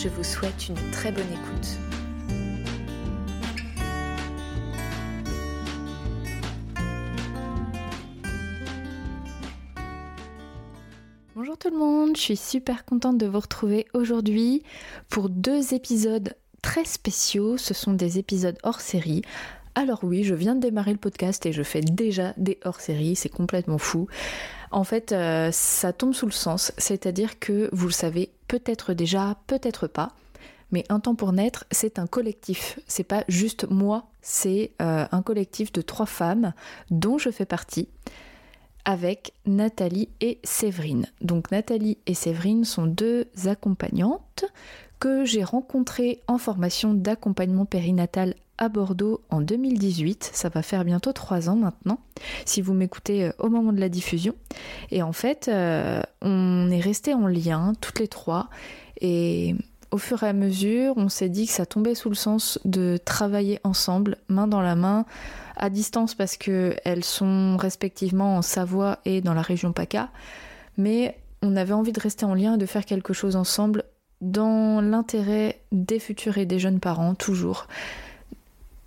Je 0.00 0.08
vous 0.08 0.22
souhaite 0.22 0.68
une 0.68 0.90
très 0.92 1.10
bonne 1.10 1.24
écoute. 1.24 1.76
Bonjour 11.34 11.58
tout 11.58 11.70
le 11.70 11.76
monde, 11.76 12.16
je 12.16 12.20
suis 12.20 12.36
super 12.36 12.84
contente 12.84 13.18
de 13.18 13.26
vous 13.26 13.40
retrouver 13.40 13.88
aujourd'hui 13.92 14.62
pour 15.10 15.28
deux 15.28 15.74
épisodes 15.74 16.32
très 16.62 16.84
spéciaux. 16.84 17.56
Ce 17.56 17.74
sont 17.74 17.92
des 17.92 18.20
épisodes 18.20 18.56
hors 18.62 18.80
série. 18.80 19.22
Alors 19.78 20.00
oui, 20.02 20.24
je 20.24 20.34
viens 20.34 20.56
de 20.56 20.60
démarrer 20.60 20.90
le 20.90 20.98
podcast 20.98 21.46
et 21.46 21.52
je 21.52 21.62
fais 21.62 21.82
déjà 21.82 22.34
des 22.36 22.58
hors 22.64 22.80
série, 22.80 23.14
c'est 23.14 23.28
complètement 23.28 23.78
fou. 23.78 24.08
En 24.72 24.82
fait, 24.82 25.12
euh, 25.12 25.50
ça 25.52 25.92
tombe 25.92 26.14
sous 26.14 26.26
le 26.26 26.32
sens, 26.32 26.72
c'est-à-dire 26.78 27.38
que 27.38 27.70
vous 27.72 27.86
le 27.86 27.92
savez 27.92 28.32
peut-être 28.48 28.92
déjà, 28.92 29.36
peut-être 29.46 29.86
pas. 29.86 30.10
Mais 30.72 30.84
Un 30.88 30.98
temps 30.98 31.14
pour 31.14 31.32
naître, 31.32 31.64
c'est 31.70 32.00
un 32.00 32.08
collectif. 32.08 32.80
C'est 32.88 33.04
pas 33.04 33.22
juste 33.28 33.70
moi, 33.70 34.08
c'est 34.20 34.72
euh, 34.82 35.06
un 35.12 35.22
collectif 35.22 35.70
de 35.70 35.80
trois 35.80 36.06
femmes 36.06 36.54
dont 36.90 37.16
je 37.16 37.30
fais 37.30 37.46
partie 37.46 37.88
avec 38.84 39.32
Nathalie 39.46 40.08
et 40.20 40.40
Séverine. 40.42 41.06
Donc 41.20 41.52
Nathalie 41.52 41.98
et 42.06 42.14
Séverine 42.14 42.64
sont 42.64 42.86
deux 42.86 43.28
accompagnantes 43.46 44.44
que 44.98 45.24
j'ai 45.24 45.44
rencontrées 45.44 46.20
en 46.26 46.38
formation 46.38 46.94
d'accompagnement 46.94 47.64
périnatal 47.64 48.34
à 48.58 48.68
Bordeaux 48.68 49.22
en 49.30 49.40
2018. 49.40 50.30
Ça 50.32 50.48
va 50.48 50.62
faire 50.62 50.84
bientôt 50.84 51.12
trois 51.12 51.48
ans 51.48 51.56
maintenant, 51.56 52.00
si 52.44 52.60
vous 52.60 52.74
m'écoutez 52.74 53.24
euh, 53.24 53.32
au 53.38 53.48
moment 53.48 53.72
de 53.72 53.80
la 53.80 53.88
diffusion. 53.88 54.34
Et 54.90 55.02
en 55.02 55.12
fait, 55.12 55.48
euh, 55.48 56.02
on 56.20 56.70
est 56.70 56.80
resté 56.80 57.14
en 57.14 57.26
lien 57.26 57.72
toutes 57.80 58.00
les 58.00 58.08
trois. 58.08 58.48
Et 59.00 59.54
au 59.90 59.98
fur 59.98 60.22
et 60.22 60.28
à 60.28 60.32
mesure, 60.32 60.94
on 60.96 61.08
s'est 61.08 61.28
dit 61.28 61.46
que 61.46 61.52
ça 61.52 61.66
tombait 61.66 61.94
sous 61.94 62.08
le 62.08 62.14
sens 62.14 62.58
de 62.64 62.98
travailler 63.02 63.60
ensemble, 63.64 64.18
main 64.28 64.46
dans 64.46 64.60
la 64.60 64.74
main, 64.74 65.06
à 65.56 65.70
distance 65.70 66.14
parce 66.14 66.36
qu'elles 66.36 67.04
sont 67.04 67.56
respectivement 67.56 68.36
en 68.36 68.42
Savoie 68.42 68.98
et 69.04 69.20
dans 69.20 69.34
la 69.34 69.42
région 69.42 69.72
PACA. 69.72 70.10
Mais 70.76 71.18
on 71.42 71.56
avait 71.56 71.72
envie 71.72 71.92
de 71.92 72.00
rester 72.00 72.24
en 72.24 72.34
lien 72.34 72.54
et 72.54 72.58
de 72.58 72.66
faire 72.66 72.84
quelque 72.84 73.12
chose 73.12 73.36
ensemble 73.36 73.84
dans 74.20 74.80
l'intérêt 74.80 75.60
des 75.70 75.98
futurs 75.98 76.38
et 76.38 76.46
des 76.46 76.58
jeunes 76.58 76.80
parents, 76.80 77.14
toujours, 77.14 77.66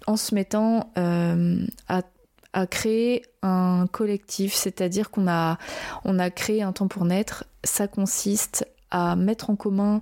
en 0.08 0.18
se 0.18 0.36
mettant 0.36 0.92
euh, 0.98 1.66
à, 1.88 2.02
créer 2.68 3.24
un 3.44 3.88
collectif, 3.92 4.54
c'est-à-dire 4.54 5.10
qu'on 5.10 5.28
a, 5.28 5.58
on 6.04 6.18
créé 6.30 6.62
un 6.62 6.74
temps 6.74 6.88
pour 6.88 7.06
naître. 7.06 7.46
Ça 7.64 7.88
consiste 7.88 8.68
à 8.90 9.16
mettre 9.16 9.50
en 9.50 9.56
commun 9.56 10.02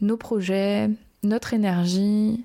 nos 0.00 0.16
projets, 0.16 0.90
notre 1.24 1.54
énergie, 1.54 2.44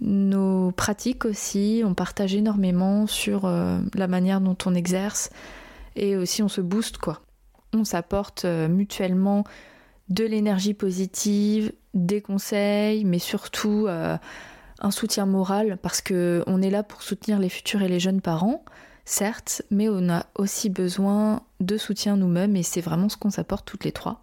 nos 0.00 0.72
pratiques 0.72 1.24
aussi. 1.24 1.82
On 1.86 1.94
partage 1.94 2.34
énormément 2.34 3.06
sur 3.06 3.46
euh, 3.46 3.80
la 3.94 4.08
manière 4.08 4.40
dont 4.40 4.56
on 4.66 4.74
exerce 4.74 5.30
et 5.96 6.16
aussi 6.16 6.42
on 6.42 6.48
se 6.48 6.60
booste. 6.60 6.98
On 7.72 7.84
s'apporte 7.84 8.44
euh, 8.44 8.68
mutuellement 8.68 9.44
de 10.08 10.24
l'énergie 10.24 10.74
positive, 10.74 11.72
des 11.94 12.20
conseils, 12.20 13.04
mais 13.04 13.20
surtout 13.20 13.86
un 14.80 14.90
soutien 14.90 15.26
moral 15.26 15.78
parce 15.82 16.00
que 16.00 16.42
on 16.46 16.62
est 16.62 16.70
là 16.70 16.82
pour 16.82 17.02
soutenir 17.02 17.38
les 17.38 17.48
futurs 17.48 17.82
et 17.82 17.88
les 17.88 18.00
jeunes 18.00 18.20
parents, 18.20 18.64
certes, 19.04 19.62
mais 19.70 19.88
on 19.88 20.08
a 20.08 20.26
aussi 20.36 20.70
besoin 20.70 21.42
de 21.60 21.76
soutien 21.76 22.16
nous-mêmes 22.16 22.56
et 22.56 22.62
c'est 22.62 22.80
vraiment 22.80 23.08
ce 23.08 23.16
qu'on 23.16 23.30
s'apporte 23.30 23.66
toutes 23.66 23.84
les 23.84 23.92
trois. 23.92 24.22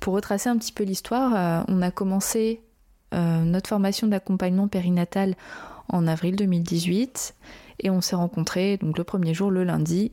Pour 0.00 0.14
retracer 0.14 0.48
un 0.48 0.56
petit 0.58 0.72
peu 0.72 0.84
l'histoire, 0.84 1.32
euh, 1.34 1.64
on 1.68 1.82
a 1.82 1.90
commencé 1.90 2.60
euh, 3.14 3.42
notre 3.42 3.68
formation 3.68 4.06
d'accompagnement 4.06 4.68
périnatal 4.68 5.34
en 5.88 6.06
avril 6.06 6.36
2018 6.36 7.34
et 7.80 7.90
on 7.90 8.00
s'est 8.00 8.16
rencontrés 8.16 8.76
donc 8.76 8.98
le 8.98 9.04
premier 9.04 9.34
jour 9.34 9.50
le 9.50 9.64
lundi 9.64 10.12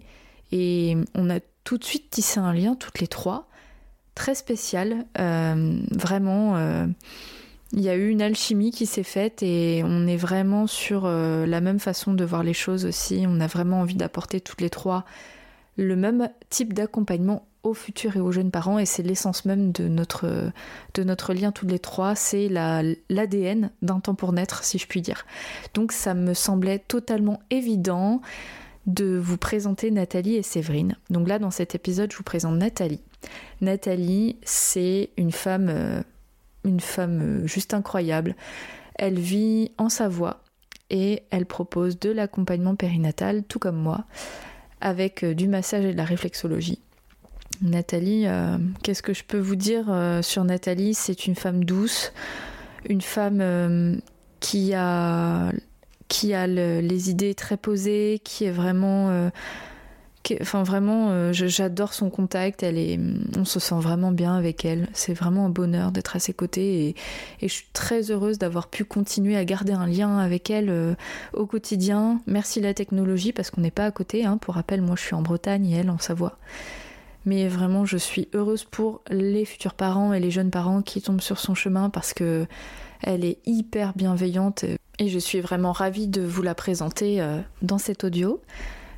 et 0.52 0.96
on 1.16 1.30
a 1.30 1.40
tout 1.64 1.78
de 1.78 1.84
suite 1.84 2.10
tissé 2.10 2.40
un 2.40 2.54
lien 2.54 2.76
toutes 2.76 3.00
les 3.00 3.08
trois 3.08 3.48
très 4.16 4.36
spécial. 4.36 5.06
Euh, 5.20 5.80
vraiment, 5.92 6.56
il 7.74 7.82
y 7.82 7.90
a 7.90 7.96
eu 7.96 8.10
une 8.10 8.22
alchimie 8.22 8.72
qui 8.72 8.86
s'est 8.86 9.04
faite 9.04 9.42
et 9.42 9.82
on 9.84 10.08
est 10.08 10.18
vraiment 10.18 10.68
sur 10.68 11.06
euh, 11.06 11.46
la 11.46 11.60
même 11.60 11.80
façon 11.80 12.14
de 12.14 12.24
voir 12.24 12.44
les 12.44 12.54
choses 12.54 12.86
aussi. 12.86 13.26
On 13.28 13.40
a 13.40 13.48
vraiment 13.48 13.82
envie 13.82 13.96
d'apporter 13.96 14.40
toutes 14.42 14.62
les 14.62 14.70
trois 14.70 15.06
le 15.78 15.96
même 15.96 16.30
type 16.50 16.74
d'accompagnement 16.74 17.48
aux 17.64 17.74
futurs 17.74 18.18
et 18.18 18.20
aux 18.20 18.32
jeunes 18.32 18.52
parents 18.52 18.78
et 18.78 18.86
c'est 18.86 19.04
l'essence 19.04 19.46
même 19.46 19.72
de 19.72 19.88
notre, 19.88 20.26
lien 21.34 21.52
toutes 21.52 21.72
les 21.72 21.80
trois, 21.80 22.14
c'est 22.14 22.50
l'ADN 22.50 23.72
d'un 23.82 24.00
temps 24.00 24.16
pour 24.16 24.34
naître 24.34 24.64
si 24.64 24.78
je 24.78 24.88
puis 24.88 25.02
dire. 25.02 25.26
Donc 25.74 25.92
ça 25.92 26.14
me 26.14 26.34
semblait 26.34 26.80
totalement 26.80 27.40
évident 27.50 28.22
de 28.86 29.18
vous 29.18 29.38
présenter 29.38 29.92
Nathalie 29.92 30.36
et 30.36 30.44
Séverine. 30.44 30.98
Donc 31.10 31.28
là 31.28 31.40
dans 31.40 31.52
cet 31.52 31.74
épisode 31.74 32.12
je 32.12 32.18
vous 32.18 32.24
présente 32.24 32.58
Nathalie. 32.58 33.02
Nathalie, 33.62 34.36
c'est 34.44 35.10
une 35.16 35.32
femme, 35.32 35.70
euh, 35.70 36.04
une 36.64 36.80
femme 36.80 37.22
euh, 37.22 37.48
juste 37.48 37.74
incroyable. 37.74 38.36
Elle 38.96 39.20
vit 39.20 39.72
en 39.78 39.90
Savoie 39.90 40.42
et 40.90 41.24
elle 41.32 41.46
propose 41.46 42.00
de 42.00 42.12
l'accompagnement 42.12 42.76
périnatal, 42.76 43.44
tout 43.44 43.60
comme 43.60 43.78
moi, 43.78 44.06
avec 44.82 45.24
euh, 45.24 45.34
du 45.34 45.48
massage 45.48 45.86
et 45.86 45.94
de 45.94 45.98
la 45.98 46.06
réflexologie. 46.06 46.80
Nathalie, 47.62 48.26
qu'est-ce 48.82 49.04
que 49.04 49.14
je 49.14 49.24
peux 49.24 49.38
vous 49.38 49.56
dire 49.56 49.86
sur 50.22 50.44
Nathalie? 50.44 50.96
C'est 50.96 51.28
une 51.28 51.36
femme 51.36 51.64
douce, 51.64 52.12
une 52.90 53.00
femme 53.00 54.02
qui 54.40 54.74
a, 54.74 55.52
qui 56.08 56.34
a 56.34 56.48
les 56.48 57.10
idées 57.12 57.36
très 57.36 57.56
posées, 57.56 58.20
qui 58.24 58.46
est 58.46 58.52
vraiment 58.52 59.30
Enfin, 60.42 60.64
vraiment, 60.64 61.10
euh, 61.10 61.34
j'adore 61.34 61.94
son 61.94 62.10
contact. 62.10 62.64
Elle 62.64 62.78
est, 62.78 63.00
on 63.38 63.46
se 63.46 63.60
sent 63.60 63.80
vraiment 63.80 64.12
bien 64.12 64.36
avec 64.36 64.64
elle. 64.64 64.88
C'est 64.94 65.14
vraiment 65.14 65.46
un 65.46 65.50
bonheur 65.50 65.92
d'être 65.92 66.16
à 66.16 66.20
ses 66.20 66.34
côtés 66.34 66.88
et, 66.88 66.96
je 67.42 67.48
suis 67.48 67.68
très 67.74 68.10
heureuse 68.10 68.38
d'avoir 68.38 68.68
pu 68.68 68.86
continuer 68.86 69.36
à 69.36 69.44
garder 69.44 69.74
un 69.74 69.86
lien 69.86 70.18
avec 70.18 70.50
elle 70.50 70.70
euh, 70.70 70.96
au 71.34 71.46
quotidien. 71.46 72.22
Merci 72.26 72.62
la 72.62 72.74
technologie 72.74 73.34
parce 73.34 73.52
qu'on 73.52 73.62
n'est 73.62 73.72
pas 73.72 73.86
à 73.86 73.92
côté. 73.92 74.26
Hein. 74.26 74.38
Pour 74.38 74.56
rappel, 74.56 74.82
moi 74.82 74.96
je 74.96 75.02
suis 75.02 75.16
en 75.16 75.22
Bretagne 75.22 75.66
et 75.66 75.76
elle 75.78 75.90
en 75.90 76.00
Savoie. 76.00 76.38
Mais 77.26 77.48
vraiment, 77.48 77.86
je 77.86 77.98
suis 77.98 78.28
heureuse 78.34 78.64
pour 78.64 79.02
les 79.10 79.46
futurs 79.46 79.74
parents 79.74 80.14
et 80.14 80.20
les 80.20 80.32
jeunes 80.32 80.52
parents 80.52 80.82
qui 80.82 81.02
tombent 81.02 81.22
sur 81.22 81.40
son 81.40 81.56
chemin 81.56 81.90
parce 81.90 82.14
que 82.14 82.46
elle 83.02 83.26
est 83.26 83.40
hyper 83.46 83.94
bienveillante 83.96 84.66
et 85.00 85.10
je 85.10 85.20
suis 85.20 85.42
vraiment 85.42 85.72
ravie 85.72 86.08
de 86.08 86.22
vous 86.22 86.42
la 86.42 86.56
présenter 86.56 87.22
euh, 87.22 87.40
dans 87.62 87.78
cet 87.78 88.04
audio. 88.04 88.42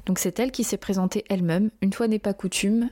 Donc 0.06 0.20
c'est 0.20 0.40
elle 0.40 0.52
qui 0.52 0.64
s'est 0.64 0.78
présentée 0.78 1.26
elle-même. 1.30 1.72
Une 1.82 1.94
fois 1.94 2.08
n'est 2.08 2.20
pas 2.20 2.34
coutume, 2.34 2.90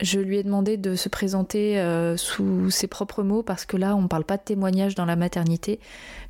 je 0.00 0.20
lui 0.20 0.36
ai 0.36 0.42
demandé 0.42 0.76
de 0.76 0.94
se 0.94 1.08
présenter 1.08 1.78
euh, 1.80 2.16
sous 2.16 2.70
ses 2.70 2.86
propres 2.86 3.22
mots 3.22 3.42
parce 3.42 3.64
que 3.64 3.76
là 3.76 3.96
on 3.96 4.02
ne 4.02 4.08
parle 4.08 4.24
pas 4.24 4.36
de 4.36 4.42
témoignage 4.42 4.94
dans 4.94 5.06
la 5.06 5.16
maternité, 5.16 5.80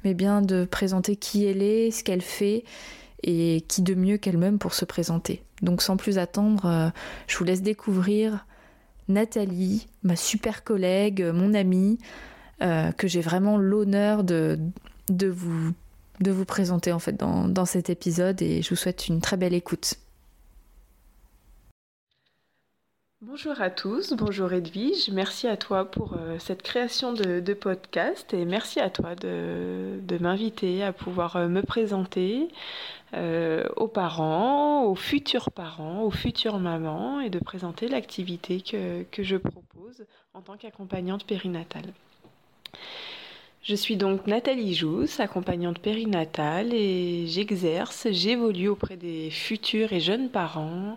mais 0.04 0.14
bien 0.14 0.40
de 0.40 0.64
présenter 0.64 1.16
qui 1.16 1.44
elle 1.44 1.62
est, 1.62 1.90
ce 1.90 2.04
qu'elle 2.04 2.22
fait 2.22 2.64
et 3.22 3.64
qui 3.66 3.82
de 3.82 3.94
mieux 3.94 4.18
qu'elle-même 4.18 4.58
pour 4.58 4.74
se 4.74 4.84
présenter. 4.84 5.42
Donc 5.62 5.82
sans 5.82 5.96
plus 5.96 6.18
attendre, 6.18 6.66
euh, 6.66 6.88
je 7.26 7.36
vous 7.38 7.44
laisse 7.44 7.62
découvrir 7.62 8.46
Nathalie, 9.08 9.88
ma 10.02 10.14
super 10.14 10.62
collègue, 10.62 11.24
mon 11.34 11.54
amie, 11.54 11.98
euh, 12.62 12.92
que 12.92 13.08
j'ai 13.08 13.20
vraiment 13.20 13.56
l'honneur 13.56 14.22
de, 14.22 14.58
vous, 15.10 15.72
de 16.20 16.30
vous 16.30 16.44
présenter 16.44 16.92
en 16.92 16.98
fait 17.00 17.16
dans 17.16 17.66
cet 17.66 17.90
épisode 17.90 18.40
et 18.42 18.62
je 18.62 18.70
vous 18.70 18.76
souhaite 18.76 19.08
une 19.08 19.20
très 19.20 19.36
belle 19.36 19.54
écoute. 19.54 19.96
Bonjour 23.28 23.60
à 23.60 23.70
tous, 23.70 24.12
bonjour 24.12 24.52
Edwige, 24.52 25.10
merci 25.10 25.48
à 25.48 25.56
toi 25.56 25.84
pour 25.84 26.12
euh, 26.12 26.38
cette 26.38 26.62
création 26.62 27.12
de, 27.12 27.54
podcast 27.54 28.32
et 28.32 28.44
merci 28.44 28.78
à 28.78 28.88
toi 28.88 29.16
de, 29.16 29.98
m'inviter 30.20 30.84
à 30.84 30.92
pouvoir 30.92 31.34
euh, 31.34 31.48
me 31.48 31.60
présenter 31.62 32.46
euh, 33.14 33.64
aux 33.74 33.88
parents, 33.88 34.84
aux 34.84 34.94
futurs 34.94 35.50
parents, 35.50 36.04
aux 36.04 36.12
futures 36.12 36.60
mamans 36.60 37.18
et 37.18 37.28
de 37.28 37.40
présenter 37.40 37.88
l'activité 37.88 38.60
que, 38.60 39.02
que 39.10 39.24
je 39.24 39.36
propose 39.36 40.06
en 40.32 40.40
tant 40.40 40.56
qu'accompagnante 40.56 41.26
périnatale. 41.26 41.92
Je 43.64 43.74
suis 43.74 43.96
donc 43.96 44.28
Nathalie 44.28 44.74
Jousse, 44.74 45.18
accompagnante 45.18 45.80
périnatale 45.80 46.72
et 46.72 47.26
j'exerce, 47.26 48.06
j'évolue 48.12 48.68
auprès 48.68 48.96
des 48.96 49.30
futurs 49.30 49.92
et 49.92 49.98
jeunes 49.98 50.28
parents 50.28 50.96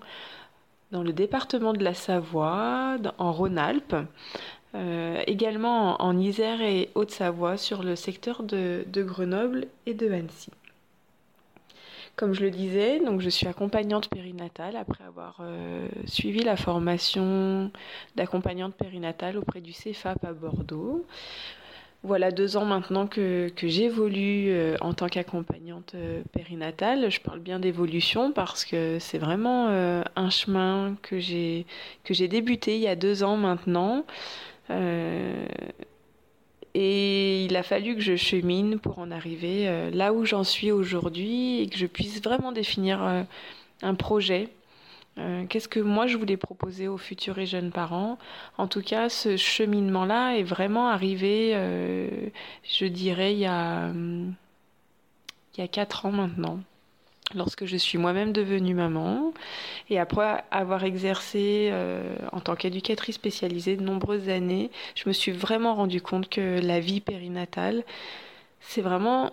dans 0.91 1.03
le 1.03 1.13
département 1.13 1.73
de 1.73 1.83
la 1.83 1.93
Savoie, 1.93 2.97
en 3.17 3.31
Rhône-Alpes, 3.31 3.95
euh, 4.75 5.21
également 5.25 6.01
en, 6.01 6.17
Isère 6.17 6.61
et 6.61 6.89
Haute-Savoie 6.95 7.57
sur 7.57 7.83
le 7.83 7.95
secteur 7.95 8.43
de, 8.43 8.83
Grenoble 8.95 9.67
et 9.85 9.93
de 9.93 10.11
Annecy. 10.11 10.51
Comme 12.15 12.33
je 12.33 12.41
le 12.41 12.51
disais, 12.51 12.99
donc 12.99 13.21
je 13.21 13.29
suis 13.29 13.47
accompagnante 13.47 14.09
périnatale 14.09 14.75
après 14.75 15.05
avoir 15.05 15.37
euh, 15.39 15.87
suivi 16.05 16.43
la 16.43 16.57
formation 16.57 17.71
d'accompagnante 18.15 18.75
périnatale 18.75 19.37
auprès 19.37 19.61
du 19.61 19.71
CEFAP 19.71 20.23
à 20.25 20.33
Bordeaux. 20.33 21.05
Voilà 22.03 22.31
deux 22.31 22.55
ans 22.55 22.63
maintenant 22.63 23.07
que, 23.07 23.51
j'évolue 23.61 24.51
euh, 24.51 24.77
en 24.79 24.93
tant 24.93 25.09
qu'accompagnante 25.09 25.95
euh, 25.95 26.21
périnatale. 26.31 27.11
Je 27.11 27.19
parle 27.19 27.39
bien 27.39 27.59
d'évolution 27.59 28.31
parce 28.31 28.63
que 28.63 28.99
c'est 28.99 29.17
vraiment 29.17 29.67
euh, 29.67 30.01
un 30.15 30.29
chemin 30.29 30.95
que 31.01 31.19
j'ai 31.19 31.65
que 32.05 32.13
j'ai 32.13 32.29
débuté 32.29 32.75
il 32.75 32.81
y 32.81 32.87
a 32.87 32.95
deux 32.95 33.23
ans 33.23 33.35
maintenant. 33.35 34.05
et 36.75 37.43
il 37.45 37.55
a 37.57 37.63
fallu 37.63 37.95
que 37.95 38.01
je 38.01 38.15
chemine 38.15 38.79
pour 38.79 38.99
en 38.99 39.11
arriver 39.11 39.89
là 39.91 40.13
où 40.13 40.25
j'en 40.25 40.43
suis 40.43 40.71
aujourd'hui 40.71 41.61
et 41.61 41.67
que 41.67 41.77
je 41.77 41.87
puisse 41.87 42.21
vraiment 42.21 42.51
définir 42.51 43.01
un 43.81 43.95
projet 43.95 44.49
euh, 45.19 45.45
qu'est-ce 45.47 45.67
que 45.67 45.79
moi 45.79 46.07
je 46.07 46.17
voulais 46.17 46.37
proposer 46.37 46.87
aux 46.87 46.97
futurs 46.97 47.39
et 47.39 47.45
jeunes 47.45 47.71
parents? 47.71 48.17
En 48.57 48.67
tout 48.67 48.81
cas, 48.81 49.09
ce 49.09 49.37
cheminement-là 49.37 50.37
est 50.37 50.43
vraiment 50.43 50.89
arrivé, 50.89 51.51
euh, 51.55 52.09
je 52.63 52.85
dirais, 52.85 53.33
il 53.33 53.39
y, 53.39 53.45
a, 53.45 53.89
il 53.89 54.33
y 55.57 55.61
a 55.61 55.67
4 55.67 56.05
ans 56.05 56.11
maintenant 56.11 56.59
lorsque 57.35 57.65
je 57.65 57.77
suis 57.77 57.97
moi-même 57.97 58.33
devenue 58.33 58.73
maman. 58.73 59.33
Et 59.89 59.99
après 59.99 60.43
avoir 60.51 60.83
exercé 60.83 61.69
euh, 61.71 62.15
en 62.31 62.39
tant 62.39 62.55
qu'éducatrice 62.55 63.15
spécialisée 63.15 63.75
de 63.75 63.83
nombreuses 63.83 64.29
années, 64.29 64.71
je 64.95 65.07
me 65.07 65.13
suis 65.13 65.31
vraiment 65.31 65.75
rendu 65.75 66.01
compte 66.01 66.29
que 66.29 66.59
la 66.61 66.79
vie 66.79 67.01
périnatale, 67.01 67.83
c'est 68.61 68.81
vraiment 68.81 69.31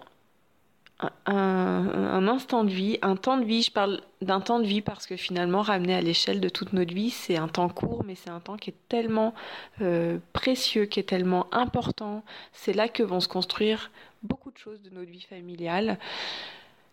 un, 1.27 2.29
instant 2.29 2.65
de 2.65 2.71
vie, 2.71 2.99
un 3.03 3.17
temps 3.17 3.37
de 3.39 3.45
vie. 3.45 3.63
Je 3.63 3.71
parle 3.71 4.01
d'un 4.23 4.41
temps 4.41 4.61
de 4.61 4.67
vie 4.67 4.81
parce 4.81 5.07
que 5.07 5.17
finalement, 5.17 5.63
ramené 5.63 5.95
à 5.95 6.01
l'échelle 6.01 6.41
de 6.41 6.49
toute 6.49 6.73
notre 6.73 6.95
vie, 6.95 7.11
c'est 7.11 7.37
un 7.37 7.49
temps 7.49 7.69
court, 7.69 8.05
mais 8.05 8.15
c'est 8.15 8.31
un 8.31 8.41
temps 8.41 8.57
qui 8.57 8.71
est 8.71 8.89
tellement 8.89 9.35
euh, 9.83 10.19
précieux, 10.33 10.87
qui 10.87 11.01
est 11.01 11.09
tellement 11.09 11.47
important. 11.53 12.25
C'est 12.53 12.73
là 12.73 12.89
que 12.89 13.03
vont 13.03 13.21
se 13.21 13.29
construire 13.29 13.91
beaucoup 14.23 14.51
de 14.51 14.59
choses 14.59 14.81
de 14.83 14.91
notre 14.91 15.11
vie 15.11 15.23
familiale. 15.23 15.99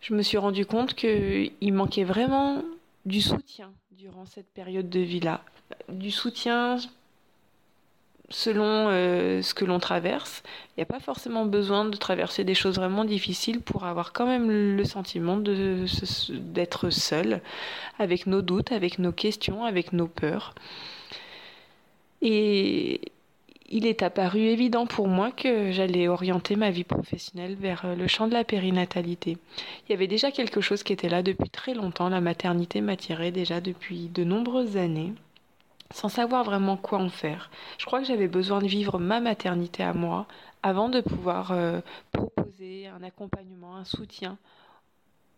Je 0.02 0.14
me 0.14 0.22
suis 0.22 0.38
rendu 0.38 0.66
compte 0.66 0.94
qu'il 0.96 1.74
manquait 1.74 2.04
vraiment 2.04 2.62
du 3.06 3.22
soutien 3.22 3.72
durant 3.92 4.26
cette 4.26 4.50
période 4.54 4.90
de 4.90 5.00
vie-là. 5.00 5.42
Du 5.88 6.12
soutien 6.12 6.78
selon 8.30 8.88
euh, 8.90 9.42
ce 9.42 9.54
que 9.54 9.66
l'on 9.66 9.80
traverse. 9.80 10.44
Il 10.70 10.80
n'y 10.80 10.84
a 10.84 10.88
pas 10.88 11.00
forcément 11.00 11.46
besoin 11.46 11.86
de 11.86 11.96
traverser 11.96 12.44
des 12.44 12.56
choses 12.56 12.76
vraiment 12.76 13.06
difficiles 13.06 13.62
pour 13.62 13.84
avoir 13.86 14.14
quand 14.14 14.26
même 14.26 14.50
le 14.50 14.86
sentiment 14.86 15.38
d'être 15.38 16.90
seul 16.90 17.42
avec 18.00 18.26
nos 18.26 18.42
doutes, 18.42 18.72
avec 18.72 19.00
nos 19.00 19.12
questions, 19.12 19.66
avec 19.66 19.94
nos 19.94 20.08
peurs. 20.08 20.56
Et 22.22 23.02
il 23.70 23.86
est 23.86 24.04
apparu 24.04 24.40
évident 24.40 24.86
pour 24.86 25.08
moi 25.08 25.32
que 25.32 25.72
j'allais 25.72 26.08
orienter 26.08 26.56
ma 26.56 26.70
vie 26.70 26.84
professionnelle 26.84 27.56
vers 27.60 27.86
euh, 27.86 27.96
le 27.96 28.08
champ 28.08 28.28
de 28.28 28.34
la 28.34 28.44
périnatalité. 28.44 29.38
Il 29.88 29.92
y 29.92 29.96
avait 29.96 30.08
déjà 30.08 30.32
quelque 30.32 30.62
chose 30.62 30.84
qui 30.84 30.94
était 30.94 31.10
là 31.10 31.24
depuis 31.24 31.50
très 31.50 31.74
longtemps, 31.74 32.10
la 32.10 32.22
maternité 32.22 32.82
m'attirait 32.82 33.32
déjà 33.32 33.62
depuis 33.62 34.10
de 34.14 34.24
nombreuses 34.24 34.78
années 34.78 35.14
sans 35.92 36.10
savoir 36.10 36.44
vraiment 36.44 36.78
quoi 36.78 37.00
en 37.00 37.10
faire. 37.10 37.50
Je 37.78 37.86
crois 37.86 38.00
que 38.00 38.06
j'avais 38.06 38.28
besoin 38.28 38.60
de 38.60 38.68
vivre 38.68 39.00
ma 39.00 39.20
maternité 39.20 39.84
à 39.84 39.94
moi 39.94 40.28
avant 40.64 40.90
de 40.90 41.02
pouvoir 41.02 41.52
euh, 41.52 41.82
proposer 42.12 42.88
un 42.88 43.04
accompagnement, 43.04 43.76
un 43.76 43.86
soutien 43.86 44.38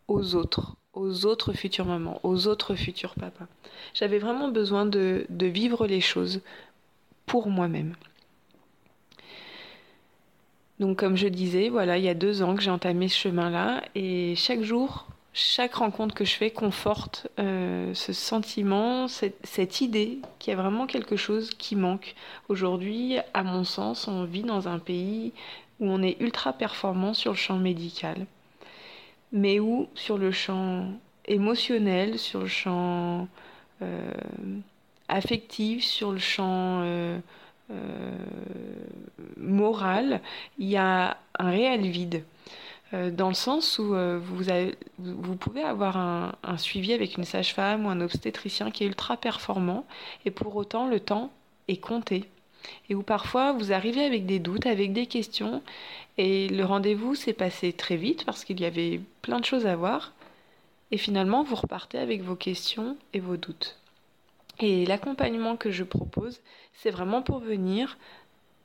aux 0.08 0.36
autres, 0.36 0.76
aux 0.94 1.26
autres 1.26 1.54
futures 1.54 1.86
mamans, 1.86 2.20
aux 2.24 2.48
autres 2.48 2.76
futurs 2.76 3.16
papas. 3.16 3.48
J'avais 3.94 4.20
vraiment 4.20 4.50
besoin 4.50 4.86
de, 4.86 5.26
de 5.30 5.46
vivre 5.48 5.88
les 5.88 6.02
choses 6.02 6.42
pour 7.26 7.50
moi-même. 7.50 7.96
Donc 10.80 11.00
comme 11.00 11.16
je 11.16 11.28
disais, 11.28 11.70
voilà, 11.70 11.98
il 11.98 12.04
y 12.04 12.10
a 12.10 12.14
deux 12.14 12.42
ans 12.42 12.56
que 12.56 12.62
j'ai 12.62 12.72
entamé 12.72 13.08
ce 13.08 13.18
chemin-là 13.18 13.82
et 13.96 14.36
chaque 14.36 14.62
jour, 14.62 15.08
chaque 15.38 15.76
rencontre 15.76 16.16
que 16.16 16.24
je 16.24 16.34
fais 16.34 16.50
conforte 16.50 17.28
euh, 17.40 17.94
ce 17.94 18.14
sentiment, 18.14 19.10
cette, 19.10 19.82
idée 19.82 20.20
qu'il 20.40 20.52
y 20.52 20.54
a 20.54 20.62
vraiment 20.62 20.88
quelque 20.88 21.18
chose 21.18 21.50
qui 21.50 21.76
manque. 21.76 22.16
Aujourd'hui, 22.48 23.18
à 23.34 23.44
mon 23.44 23.66
sens, 23.66 24.08
on 24.08 24.24
vit 24.24 24.44
dans 24.44 24.70
un 24.70 24.80
pays 24.80 25.34
où 25.82 25.90
on 25.90 26.02
est 26.02 26.16
ultra 26.22 26.54
performant 26.54 27.14
sur 27.14 27.34
le 27.34 27.38
champ 27.38 27.58
médical, 27.58 28.26
mais 29.34 29.60
où 29.60 29.90
sur 29.94 30.18
le 30.18 30.32
champ 30.32 30.88
émotionnel, 31.26 32.18
sur 32.18 32.40
le 32.40 32.48
champ 32.48 33.28
euh, 33.82 34.10
affectif, 35.10 35.84
sur 35.84 36.14
le 36.14 36.20
champ 36.20 36.80
euh, 36.84 37.20
moral, 39.36 40.22
il 40.60 40.70
y 40.70 40.78
a 40.78 41.18
un 41.38 41.50
réel 41.50 41.82
vide. 41.90 42.24
Euh, 42.94 43.10
dans 43.10 43.30
le 43.30 43.34
sens 43.34 43.80
où 43.80 43.96
euh, 43.96 44.20
vous, 44.20 45.36
pouvez 45.36 45.64
avoir 45.64 45.98
un, 45.98 46.58
suivi 46.58 46.94
avec 46.94 47.18
une 47.18 47.24
sage-femme 47.24 47.86
ou 47.86 47.90
un 47.90 48.02
obstétricien 48.02 48.70
qui 48.72 48.84
est 48.84 48.88
ultra 48.88 49.18
performant 49.18 49.86
et 50.26 50.32
pour 50.32 50.56
autant 50.56 50.88
le 50.88 51.00
temps 51.00 51.32
est 51.68 51.78
compté. 51.78 52.26
Et 52.90 52.96
où 52.96 53.02
parfois 53.04 53.54
vous 53.54 53.72
arrivez 53.72 54.04
avec 54.04 54.26
des 54.26 54.40
doutes, 54.40 54.66
avec 54.66 54.94
des 54.94 55.08
questions 55.08 55.64
et 56.18 56.48
le 56.48 56.64
rendez-vous 56.64 57.16
s'est 57.16 57.34
passé 57.34 57.74
très 57.74 57.96
vite 57.96 58.24
parce 58.26 58.46
qu'il 58.46 58.60
y 58.60 58.66
avait 58.66 59.02
plein 59.22 59.40
de 59.40 59.46
choses 59.46 59.66
à 59.66 59.76
voir 59.76 60.14
et 60.92 60.98
finalement 60.98 61.44
vous 61.44 61.56
repartez 61.56 61.98
avec 61.98 62.22
vos 62.22 62.36
questions 62.36 62.98
et 63.14 63.20
vos 63.20 63.38
doutes. 63.38 63.78
Et 64.60 64.86
l'accompagnement 64.86 65.58
que 65.58 65.72
je 65.72 65.84
propose, 65.84 66.42
c'est 66.74 66.92
vraiment 66.92 67.22
pour 67.22 67.40
venir 67.40 67.98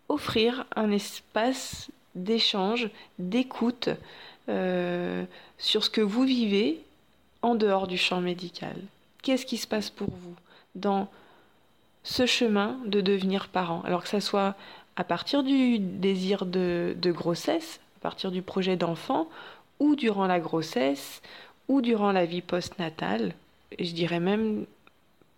offrir 0.08 0.66
un 0.76 0.90
espace 0.90 1.90
d'échange, 2.14 2.90
d'écoute 3.18 3.88
euh, 4.48 5.24
sur 5.58 5.84
ce 5.84 5.90
que 5.90 6.00
vous 6.00 6.24
vivez 6.24 6.80
en 7.42 7.54
dehors 7.54 7.86
du 7.86 7.96
champ 7.96 8.20
médical. 8.20 8.76
Qu'est-ce 9.22 9.46
qui 9.46 9.56
se 9.56 9.66
passe 9.66 9.90
pour 9.90 10.08
vous 10.08 10.34
dans 10.74 11.08
ce 12.02 12.26
chemin 12.26 12.78
de 12.86 13.00
devenir 13.00 13.48
parent? 13.48 13.82
Alors 13.84 14.02
que 14.02 14.08
ce 14.08 14.20
soit 14.20 14.54
à 14.96 15.04
partir 15.04 15.42
du 15.42 15.78
désir 15.78 16.46
de, 16.46 16.94
de 16.96 17.12
grossesse, 17.12 17.80
à 17.98 18.00
partir 18.02 18.30
du 18.30 18.42
projet 18.42 18.76
d'enfant, 18.76 19.28
ou 19.78 19.96
durant 19.96 20.26
la 20.26 20.40
grossesse, 20.40 21.22
ou 21.68 21.80
durant 21.80 22.12
la 22.12 22.24
vie 22.24 22.42
postnatale, 22.42 23.32
je 23.78 23.92
dirais 23.92 24.20
même 24.20 24.66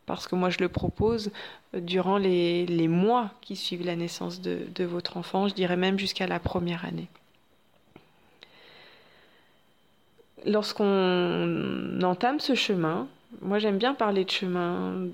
parce 0.06 0.26
que 0.26 0.34
moi 0.34 0.50
je 0.50 0.58
le 0.60 0.68
propose 0.68 1.30
durant 1.74 2.18
les, 2.18 2.88
mois 2.88 3.30
qui 3.40 3.56
suivent 3.56 3.86
la 3.86 3.96
naissance 3.96 4.40
de, 4.40 4.84
votre 4.84 5.16
enfant, 5.16 5.48
je 5.48 5.54
dirais 5.54 5.76
même 5.76 5.98
jusqu'à 5.98 6.26
la 6.26 6.38
première 6.38 6.84
année. 6.84 7.08
Lorsqu'on 10.44 12.00
entame 12.02 12.40
ce 12.40 12.54
chemin, 12.54 13.06
moi 13.40 13.58
j'aime 13.60 13.78
bien 13.78 13.94
parler 13.94 14.24
de 14.24 14.30
chemin, 14.30 15.06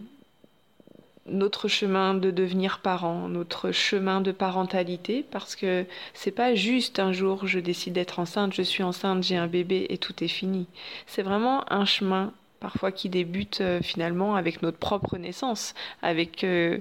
notre 1.27 1.69
chemin 1.69 2.15
de 2.15 2.31
devenir 2.31 2.81
parent, 2.81 3.29
notre 3.29 3.71
chemin 3.71 4.23
de 4.23 4.33
parentalité, 4.33 5.23
parce 5.31 5.55
que 5.55 5.85
c'est 6.15 6.31
pas 6.31 6.55
juste 6.55 6.99
un 6.99 7.13
jour 7.13 7.47
je 7.47 7.59
décide 7.59 7.93
d'être 7.93 8.19
enceinte, 8.19 8.55
je 8.55 8.63
suis 8.63 8.83
enceinte, 8.83 9.23
j'ai 9.23 9.37
un 9.37 9.49
bébé 9.49 9.87
et 9.91 9.99
tout 9.99 10.25
est 10.25 10.29
fini. 10.29 10.67
C'est 11.07 11.23
vraiment 11.23 11.71
un 11.71 11.85
chemin 11.85 12.33
parfois 12.61 12.93
qui 12.93 13.09
débute 13.09 13.61
euh, 13.61 13.81
finalement 13.83 14.37
avec 14.37 14.63
notre 14.63 14.79
propre 14.79 15.17
naissance, 15.17 15.75
avec 16.03 16.45
euh, 16.45 16.79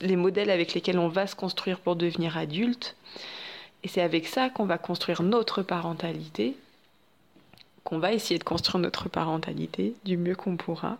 les 0.00 0.16
modèles 0.16 0.50
avec 0.50 0.74
lesquels 0.74 0.98
on 0.98 1.08
va 1.08 1.26
se 1.26 1.36
construire 1.36 1.78
pour 1.80 1.96
devenir 1.96 2.36
adulte. 2.36 2.96
Et 3.82 3.88
c'est 3.88 4.02
avec 4.02 4.26
ça 4.26 4.50
qu'on 4.50 4.66
va 4.66 4.78
construire 4.78 5.22
notre 5.22 5.62
parentalité, 5.62 6.56
qu'on 7.84 7.98
va 7.98 8.12
essayer 8.12 8.38
de 8.38 8.44
construire 8.44 8.80
notre 8.80 9.08
parentalité 9.08 9.94
du 10.04 10.16
mieux 10.16 10.34
qu'on 10.34 10.56
pourra. 10.56 10.98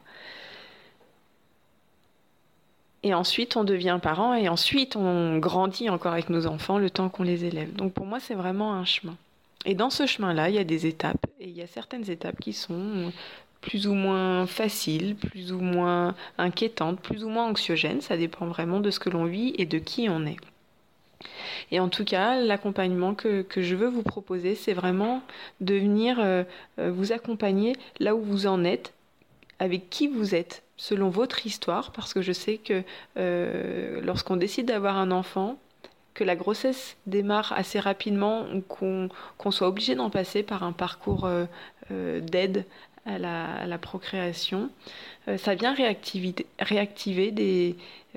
Et 3.02 3.14
ensuite, 3.14 3.57
on 3.57 3.64
devient 3.64 3.99
parent 4.02 4.35
et 4.35 4.49
ensuite, 4.49 4.97
on 4.97 5.38
grandit 5.38 5.88
encore 5.88 6.12
avec 6.12 6.28
nos 6.28 6.47
enfants 6.47 6.78
le 6.78 6.90
temps 6.90 7.09
qu'on 7.09 7.23
les 7.23 7.45
élève. 7.45 7.73
Donc 7.75 7.92
pour 7.92 8.07
moi, 8.07 8.21
c'est 8.21 8.35
vraiment 8.35 8.75
un 8.75 8.85
chemin. 8.85 9.16
Et 9.67 9.75
dans 9.75 9.90
ce 9.90 10.07
chemin-là, 10.07 10.49
il 10.49 10.55
y 10.55 10.59
a 10.59 10.64
des 10.64 10.87
étapes. 10.87 11.26
Et 11.38 11.49
il 11.49 11.57
y 11.57 11.62
a 11.62 11.67
certaines 11.67 12.11
étapes 12.11 12.40
qui 12.40 12.52
sont 12.52 13.12
plus 13.61 13.87
ou 13.87 13.95
moins 13.95 14.47
faciles, 14.47 15.17
plus 15.17 15.52
ou 15.52 15.61
moins 15.61 16.14
inquiétantes, 16.38 17.00
plus 17.00 17.25
ou 17.25 17.29
moins 17.29 17.47
anxiogènes. 17.47 18.00
Ça 18.00 18.17
dépend 18.17 18.47
vraiment 18.47 18.81
de 18.81 18.90
ce 18.90 18.99
que 18.99 19.11
l'on 19.11 19.25
vit 19.25 19.55
et 19.59 19.67
de 19.67 19.79
qui 19.79 20.09
on 20.09 20.25
est. 20.26 20.38
Et 21.71 21.81
en 21.81 21.88
tout 21.88 22.05
cas, 22.05 22.40
l'accompagnement 22.40 23.14
que, 23.14 23.45
je 23.57 23.75
veux 23.75 23.88
vous 23.88 24.02
proposer, 24.02 24.55
c'est 24.55 24.73
vraiment 24.73 25.23
de 25.61 25.75
venir 25.75 26.19
euh, 26.19 26.45
euh, 26.79 26.90
vous 26.90 27.12
accompagner 27.12 27.76
là 27.99 28.14
où 28.14 28.23
vous 28.23 28.47
en 28.47 28.64
êtes, 28.64 28.95
avec 29.59 29.90
qui 29.90 30.09
vous 30.09 30.35
êtes, 30.35 30.62
selon 30.76 31.11
votre 31.11 31.47
histoire, 31.47 31.93
parce 31.93 32.14
que 32.14 32.23
je 32.23 32.33
sais 32.33 32.57
que 32.57 32.83
euh, 33.19 34.00
lorsqu'on 34.00 34.37
décide 34.37 34.67
d'avoir 34.67 34.97
un 34.97 35.11
enfant, 35.11 35.59
la 36.25 36.37
grossesse 36.37 36.97
démarre 37.07 37.53
assez 37.53 37.81
rapidement 37.81 38.47
ou 38.53 38.61
qu'on 38.61 39.50
soit 39.50 39.69
obligé 39.69 39.95
d'en 39.95 40.11
passer 40.11 40.43
par 40.43 40.62
un 40.62 40.73
parcours 40.73 41.29
d'aide 41.91 42.65
à 43.07 43.19
la, 43.19 43.79
procréation, 43.79 44.71
ça 45.39 45.55
vient 45.55 45.75
réactiver 45.75 47.33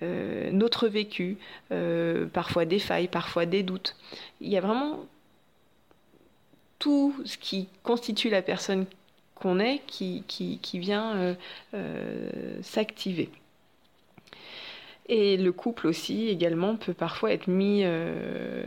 euh, 0.01 0.49
notre 0.51 0.87
vécu, 0.87 1.37
euh, 1.71 2.25
parfois 2.25 2.65
des 2.65 2.79
failles, 2.79 3.07
parfois 3.07 3.45
des 3.45 3.61
doutes. 3.61 3.95
Il 4.41 4.49
y 4.49 4.57
a 4.57 4.61
vraiment 4.61 5.05
tout 6.79 7.13
ce 7.25 7.37
qui 7.37 7.67
constitue 7.83 8.29
la 8.29 8.41
personne 8.41 8.85
qu'on 9.35 9.59
est 9.59 9.81
qui, 9.85 10.23
vient 10.73 11.35
euh, 11.75 12.61
s'activer. 12.63 13.29
Et 15.09 15.35
le 15.35 15.51
couple 15.51 15.87
aussi 15.87 16.29
également 16.29 16.77
peut 16.77 16.93
parfois 16.93 17.33
être 17.33 17.47
mis, 17.47 17.81
euh, 17.83 18.63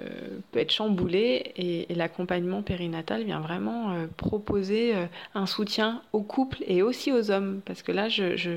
peut 0.52 0.59
être 0.59 0.71
chamboulé 0.71 1.52
et, 1.57 1.87
l'accompagnement 1.95 2.61
périnatal 2.61 3.25
vient 3.25 3.40
vraiment 3.40 3.93
euh, 3.93 4.07
proposer 4.19 4.95
euh, 4.95 5.07
un 5.35 5.47
soutien 5.47 6.02
au 6.12 6.21
couple 6.21 6.62
et 6.66 6.83
aussi 6.83 7.11
aux 7.11 7.31
hommes. 7.31 7.62
Parce 7.64 7.83
que 7.83 7.90
là, 7.90 8.11
je, 8.11 8.37
je, 8.37 8.52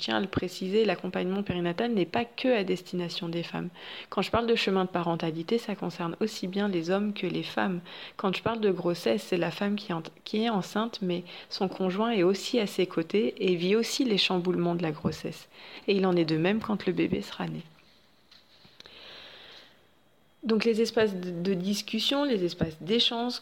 tiens 0.00 0.18
à 0.18 0.20
le 0.20 0.26
préciser, 0.26 0.84
l'accompagnement 0.84 1.42
périnatal 1.42 1.92
n'est 1.92 2.04
pas 2.04 2.26
que 2.26 2.54
à 2.54 2.62
destination 2.62 3.30
des 3.30 3.42
femmes. 3.42 3.70
Quand 4.10 4.20
je 4.20 4.30
parle 4.30 4.46
de 4.46 4.54
chemin 4.54 4.84
de 4.84 4.90
parentalité, 4.90 5.56
ça 5.56 5.74
concerne 5.74 6.14
aussi 6.20 6.46
bien 6.46 6.68
les 6.68 6.90
hommes 6.90 7.14
que 7.14 7.26
les 7.26 7.42
femmes. 7.42 7.80
Quand 8.18 8.36
je 8.36 8.42
parle 8.42 8.60
de 8.60 8.70
grossesse, 8.70 9.22
c'est 9.22 9.38
la 9.38 9.50
femme 9.50 9.76
qui, 9.76 9.92
qui 10.24 10.44
est 10.44 10.50
enceinte, 10.50 10.98
mais 11.00 11.24
son 11.48 11.68
conjoint 11.68 12.10
est 12.10 12.22
aussi 12.22 12.60
à 12.60 12.66
ses 12.66 12.86
côtés 12.86 13.34
et 13.38 13.54
vit 13.54 13.76
aussi 13.76 14.04
les 14.04 14.18
chamboulements 14.18 14.74
de 14.74 14.82
la 14.82 14.90
grossesse. 14.90 15.48
Et 15.88 15.94
il 15.94 16.04
en 16.04 16.16
est 16.16 16.26
de 16.26 16.36
même 16.36 16.60
quand 16.60 16.81
le 16.86 16.92
bébé 16.92 17.22
sera 17.22 17.46
né. 17.46 17.62
Donc 20.42 20.64
les 20.64 20.80
espaces 20.80 21.14
de 21.14 21.54
discussion, 21.54 22.24
les 22.24 22.44
espaces 22.44 22.76
d'échange, 22.80 23.40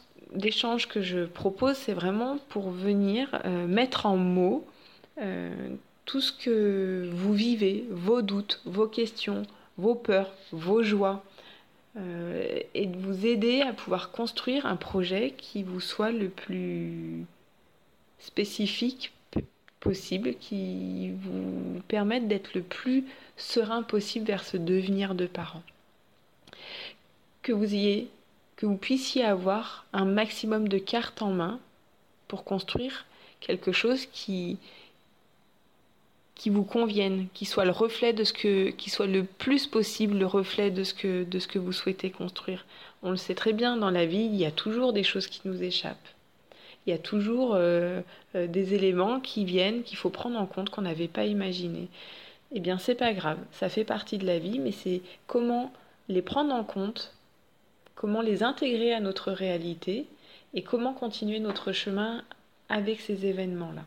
que 0.89 1.01
je 1.01 1.25
propose, 1.25 1.77
c'est 1.77 1.95
vraiment 1.95 2.39
pour 2.51 2.71
venir 2.71 3.41
euh, 3.45 3.67
mettre 3.67 4.05
en 4.07 4.17
mots 4.17 4.67
euh, 5.19 5.51
tout 6.05 6.21
ce 6.21 6.33
que 6.33 7.09
vous 7.13 7.33
vivez, 7.33 7.85
vos 7.91 8.21
doutes, 8.21 8.61
vos 8.67 8.87
questions, 8.87 9.43
vos 9.79 9.95
peurs, 9.95 10.33
vos 10.53 10.83
joies, 10.83 11.23
euh, 11.97 12.61
et 12.75 12.87
de 12.87 12.99
vous 12.99 13.27
aider 13.27 13.63
à 13.63 13.73
pouvoir 13.73 14.11
construire 14.13 14.67
un 14.67 14.77
projet 14.77 15.35
qui 15.37 15.63
vous 15.63 15.81
soit 15.81 16.13
le 16.13 16.29
plus 16.29 17.25
spécifique 18.19 19.13
possible, 19.81 20.35
qui 20.35 21.11
vous 21.23 21.81
permette 21.89 22.29
d'être 22.29 22.55
le 22.55 22.63
plus 22.63 23.05
serein 23.37 23.83
possible 23.83 24.27
vers 24.27 24.45
ce 24.45 24.57
devenir 24.57 25.15
de 25.15 25.27
parent. 25.27 25.63
Que 27.43 27.53
vous 27.53 27.75
ayez, 27.75 28.09
que 28.57 28.67
vous 28.67 28.77
puissiez 28.77 29.25
avoir 29.25 29.87
un 29.93 30.05
maximum 30.05 30.69
de 30.69 30.79
cartes 30.79 31.23
en 31.23 31.33
main 31.33 31.59
pour 32.29 32.45
construire 32.45 33.07
quelque 33.41 33.73
chose 33.73 34.07
qui 34.07 34.59
qui 36.37 36.49
vous 36.49 36.65
convienne, 36.65 37.27
qui 37.35 37.45
soit 37.45 37.67
le 37.67 37.71
reflet 37.71 38.15
de 38.15 38.25
ce 38.25 38.33
que, 38.33 38.71
qui 38.71 38.89
soit 38.89 39.07
le 39.07 39.25
plus 39.25 39.67
possible 39.67 40.17
le 40.17 40.25
reflet 40.25 40.71
de 40.71 40.85
ce 40.85 41.25
de 41.25 41.39
ce 41.39 41.47
que 41.47 41.59
vous 41.59 41.73
souhaitez 41.73 42.11
construire. 42.11 42.65
On 43.03 43.11
le 43.11 43.19
sait 43.19 43.35
très 43.35 43.53
bien, 43.53 43.77
dans 43.77 43.91
la 43.91 44.07
vie, 44.07 44.25
il 44.25 44.37
y 44.37 44.47
a 44.47 44.51
toujours 44.51 44.95
des 44.95 45.03
choses 45.03 45.27
qui 45.27 45.43
nous 45.45 45.63
échappent. 45.63 46.09
Il 46.91 46.95
y 46.95 46.97
a 46.97 46.99
toujours 46.99 47.55
euh, 47.55 48.01
euh, 48.35 48.49
des 48.49 48.75
éléments 48.75 49.21
qui 49.21 49.45
viennent, 49.45 49.85
qu'il 49.85 49.97
faut 49.97 50.11
prendre 50.11 50.37
en 50.37 50.47
compte, 50.47 50.71
qu'on 50.71 50.83
n'avait 50.83 51.07
pas 51.07 51.25
imaginé 51.25 51.89
eh 52.53 52.59
bien 52.59 52.79
c'est 52.79 52.97
pas 52.97 53.13
grave, 53.13 53.39
ça 53.53 53.69
fait 53.69 53.85
partie 53.85 54.19
de 54.19 54.27
la 54.27 54.41
vie, 54.41 54.59
mais 54.59 54.73
c'est 54.73 55.03
comment 55.29 55.73
les 56.09 56.21
prendre 56.21 56.53
en 56.53 56.65
compte, 56.65 57.15
comment 57.95 58.23
les 58.23 58.43
intégrer 58.43 58.93
à 58.93 58.99
notre 58.99 59.31
réalité 59.31 60.07
et 60.53 60.63
comment 60.63 60.93
continuer 60.93 61.39
notre 61.39 61.71
chemin 61.71 62.25
avec 62.69 63.01
ces 63.01 63.25
événements-là. 63.25 63.83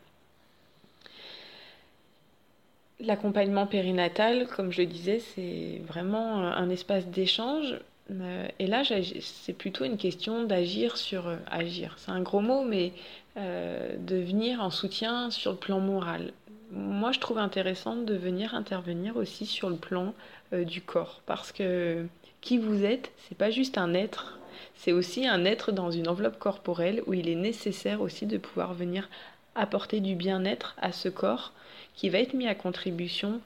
L'accompagnement 3.02 3.68
périnatal, 3.68 4.48
comme 4.48 4.72
je 4.72 4.84
disais, 4.84 5.20
c'est 5.20 5.82
vraiment 5.86 6.38
un 6.38 6.70
espace 6.70 7.06
d'échange. 7.08 7.76
Euh, 8.12 8.48
et 8.60 8.68
là, 8.68 8.84
c'est 9.22 9.54
plutôt 9.54 9.86
une 9.86 9.98
question 9.98 10.44
d'agir 10.44 10.98
sur... 10.98 11.28
Euh, 11.28 11.38
agir, 11.50 11.96
c'est 11.98 12.12
un 12.12 12.22
gros 12.22 12.42
mot, 12.42 12.64
mais 12.64 12.92
euh, 13.38 13.96
de 13.98 14.18
venir 14.18 14.62
en 14.62 14.70
soutien 14.70 15.32
sur 15.32 15.52
le 15.52 15.58
plan 15.58 15.80
moral. 15.80 16.34
Moi, 16.72 17.12
je 17.12 17.20
trouve 17.20 17.38
intéressant 17.38 17.96
de 17.96 18.16
venir 18.16 18.56
intervenir 18.56 19.16
aussi 19.16 19.46
sur 19.46 19.70
le 19.70 19.76
plan 19.76 20.14
du 20.52 20.82
corps, 20.82 21.22
parce 21.28 21.52
que 21.52 22.06
qui 22.42 22.58
vous 22.58 22.84
êtes, 22.84 23.12
c'est 23.18 23.38
pas 23.38 23.52
juste 23.52 23.78
un 23.78 23.94
être, 23.94 24.40
c'est 24.76 24.92
aussi 24.92 25.28
un 25.28 25.46
être 25.46 25.72
dans 25.72 25.92
une 25.92 26.08
enveloppe 26.08 26.40
corporelle 26.40 27.04
où 27.06 27.14
il 27.14 27.30
est 27.30 27.36
nécessaire 27.36 28.02
aussi 28.02 28.26
de 28.26 28.38
pouvoir 28.38 28.74
venir 28.74 29.08
apporter 29.54 30.00
du 30.00 30.16
bien-être 30.16 30.76
à 30.82 30.92
ce 30.92 31.10
corps 31.10 31.54
qui 31.96 32.10
va 32.10 32.20
être 32.20 32.34
mis 32.34 32.48
à 32.48 32.56
contribution 32.56 33.40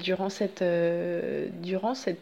durant 0.00 0.28
cette, 0.28 0.64
durant 1.62 1.94
cette 1.94 2.20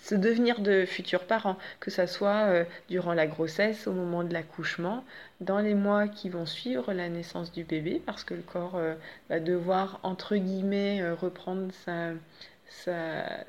ce 0.00 0.14
devenir 0.14 0.60
de 0.60 0.84
futurs 0.84 1.24
parents, 1.24 1.56
que 1.80 1.90
ce 1.90 2.06
soit 2.06 2.46
euh, 2.46 2.64
durant 2.88 3.14
la 3.14 3.26
grossesse, 3.26 3.86
au 3.86 3.92
moment 3.92 4.24
de 4.24 4.32
l'accouchement, 4.32 5.04
dans 5.40 5.58
les 5.58 5.74
mois 5.74 6.08
qui 6.08 6.28
vont 6.28 6.46
suivre 6.46 6.92
la 6.92 7.08
naissance 7.08 7.52
du 7.52 7.64
bébé, 7.64 8.02
parce 8.04 8.24
que 8.24 8.34
le 8.34 8.42
corps 8.42 8.76
euh, 8.76 8.94
va 9.28 9.40
devoir, 9.40 10.00
entre 10.02 10.36
guillemets, 10.36 11.02
euh, 11.02 11.14
reprendre 11.14 11.72
sa, 11.84 12.12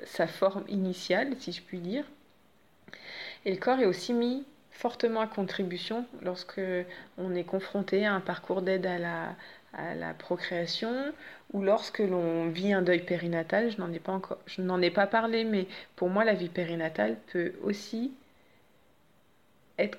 sa, 0.06 0.28
forme 0.28 0.66
initiale, 0.68 1.36
si 1.40 1.52
je 1.52 1.62
puis 1.62 1.80
dire. 1.80 2.06
Et 3.46 3.52
le 3.52 3.58
corps 3.58 3.80
est 3.80 3.86
aussi 3.86 4.14
mis 4.14 4.46
fortement 4.72 5.22
à 5.22 5.28
contribution 5.28 6.06
lorsque 6.22 6.62
on 7.18 7.34
est 7.34 7.44
confronté 7.44 8.06
à 8.06 8.14
un 8.14 8.20
parcours 8.20 8.62
d'aide 8.62 8.86
à 8.86 8.98
la, 9.00 9.36
à 9.76 9.96
la 9.96 10.14
procréation 10.14 11.14
ou 11.54 11.62
lorsque 11.62 12.00
l'on 12.00 12.50
vit 12.50 12.74
un 12.74 12.82
deuil 12.82 13.02
périnatal, 13.02 13.72
je 13.72 14.62
n'en 14.62 14.82
ai 14.82 14.90
pas 14.90 15.08
parlé, 15.08 15.44
mais 15.44 15.68
pour 15.96 16.10
moi 16.10 16.24
la 16.26 16.34
vie 16.34 16.50
périnatale 16.50 17.18
peut 17.32 17.54
aussi 17.64 18.12
être 19.78 19.98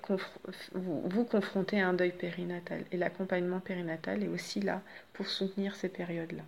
vous, 0.73 1.25
confronter 1.25 1.81
à 1.81 1.89
un 1.89 1.93
deuil 1.93 2.13
périnatal 2.13 2.85
et 2.93 2.97
l'accompagnement 2.97 3.61
périnatal 3.61 4.23
est 4.23 4.29
aussi 4.29 4.61
là 4.61 4.81
pour 5.13 5.27
soutenir 5.27 5.77
ces 5.77 5.89
périodes-là. 5.89 6.43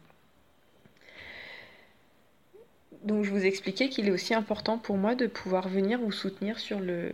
Donc 3.04 3.25
je 3.25 3.30
vous 3.30 3.44
expliquais 3.44 3.90
qu'il 3.90 4.08
est 4.08 4.11
aussi 4.11 4.35
important 4.35 4.78
pour 4.78 4.97
moi 4.97 5.14
de 5.14 5.26
pouvoir 5.26 5.68
venir 5.68 6.00
vous 6.00 6.11
soutenir 6.11 6.58
sur 6.58 6.80
le 6.80 7.12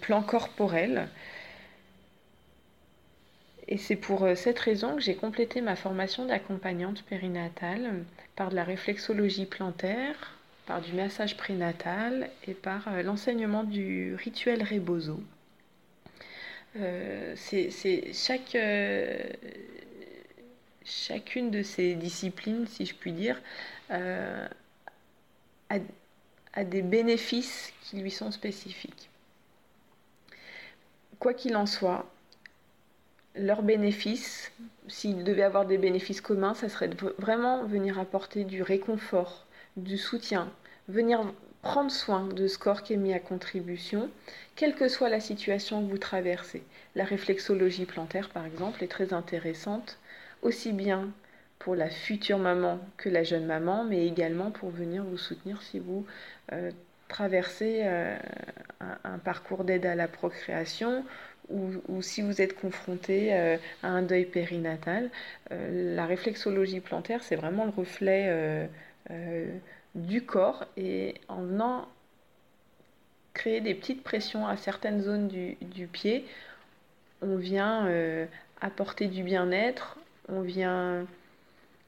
plan 0.00 0.22
corporel, 0.22 1.08
et 3.66 3.78
c'est 3.78 3.96
pour 3.96 4.24
euh, 4.24 4.34
cette 4.34 4.58
raison 4.58 4.96
que 4.96 5.02
j'ai 5.02 5.14
complété 5.14 5.60
ma 5.60 5.76
formation 5.76 6.26
d'accompagnante 6.26 7.02
périnatale 7.04 8.04
par 8.36 8.50
de 8.50 8.56
la 8.56 8.64
réflexologie 8.64 9.46
plantaire, 9.46 10.38
par 10.66 10.80
du 10.80 10.92
massage 10.92 11.36
prénatal 11.36 12.30
et 12.46 12.54
par 12.54 12.88
euh, 12.88 13.02
l'enseignement 13.02 13.64
du 13.64 14.14
rituel 14.16 14.62
Rebozo. 14.62 15.20
Euh, 16.76 17.34
c'est 17.36 18.12
chaque, 18.12 18.56
chacune 20.84 21.50
de 21.50 21.62
ces 21.62 21.94
disciplines, 21.94 22.66
si 22.66 22.84
je 22.84 22.94
puis 22.94 23.12
dire, 23.12 23.40
a, 23.90 24.48
a 26.52 26.64
des 26.64 26.82
bénéfices 26.82 27.72
qui 27.82 28.00
lui 28.00 28.10
sont 28.10 28.32
spécifiques. 28.32 29.08
Quoi 31.20 31.32
qu'il 31.32 31.56
en 31.56 31.66
soit, 31.66 32.10
leurs 33.34 33.62
bénéfices, 33.62 34.52
s'ils 34.88 35.24
devaient 35.24 35.42
avoir 35.42 35.66
des 35.66 35.78
bénéfices 35.78 36.20
communs, 36.20 36.54
ça 36.54 36.68
serait 36.68 36.90
vraiment 37.18 37.64
venir 37.64 37.98
apporter 37.98 38.44
du 38.44 38.62
réconfort, 38.62 39.46
du 39.76 39.98
soutien, 39.98 40.50
venir 40.88 41.24
prendre 41.62 41.90
soin 41.90 42.26
de 42.26 42.46
ce 42.46 42.58
corps 42.58 42.82
qui 42.82 42.92
est 42.92 42.98
mis 42.98 43.14
à 43.14 43.18
contribution, 43.18 44.10
quelle 44.54 44.74
que 44.74 44.88
soit 44.88 45.08
la 45.08 45.20
situation 45.20 45.84
que 45.84 45.90
vous 45.90 45.98
traversez. 45.98 46.62
La 46.94 47.04
réflexologie 47.04 47.86
plantaire, 47.86 48.28
par 48.28 48.44
exemple, 48.44 48.84
est 48.84 48.88
très 48.88 49.12
intéressante, 49.12 49.98
aussi 50.42 50.72
bien 50.72 51.10
pour 51.58 51.74
la 51.74 51.88
future 51.88 52.38
maman 52.38 52.78
que 52.98 53.08
la 53.08 53.22
jeune 53.22 53.46
maman, 53.46 53.84
mais 53.84 54.06
également 54.06 54.50
pour 54.50 54.70
venir 54.70 55.02
vous 55.02 55.16
soutenir 55.16 55.62
si 55.62 55.78
vous 55.78 56.04
euh, 56.52 56.70
traversez 57.08 57.80
euh, 57.84 58.16
un, 59.04 59.18
parcours 59.18 59.64
d'aide 59.64 59.86
à 59.86 59.94
la 59.94 60.06
procréation 60.08 61.04
ou, 61.48 62.02
si 62.02 62.22
vous 62.22 62.40
êtes 62.40 62.58
confronté 62.58 63.34
euh, 63.34 63.56
à 63.82 63.88
un 63.88 64.02
deuil 64.02 64.24
périnatal, 64.24 65.10
euh, 65.52 65.94
la 65.94 66.06
réflexologie 66.06 66.80
plantaire, 66.80 67.22
c'est 67.22 67.36
vraiment 67.36 67.64
le 67.64 67.70
reflet 67.70 68.68
du 69.94 70.22
corps 70.24 70.64
et 70.76 71.14
en 71.28 71.42
venant 71.42 71.88
créer 73.34 73.60
des 73.60 73.74
petites 73.74 74.02
pressions 74.02 74.46
à 74.46 74.56
certaines 74.56 75.02
zones 75.02 75.28
du, 75.28 75.86
pied, 75.86 76.24
on 77.20 77.36
vient 77.36 77.88
apporter 78.60 79.06
du 79.06 79.22
bien-être, 79.22 79.98
on 80.28 80.40
vient 80.40 81.06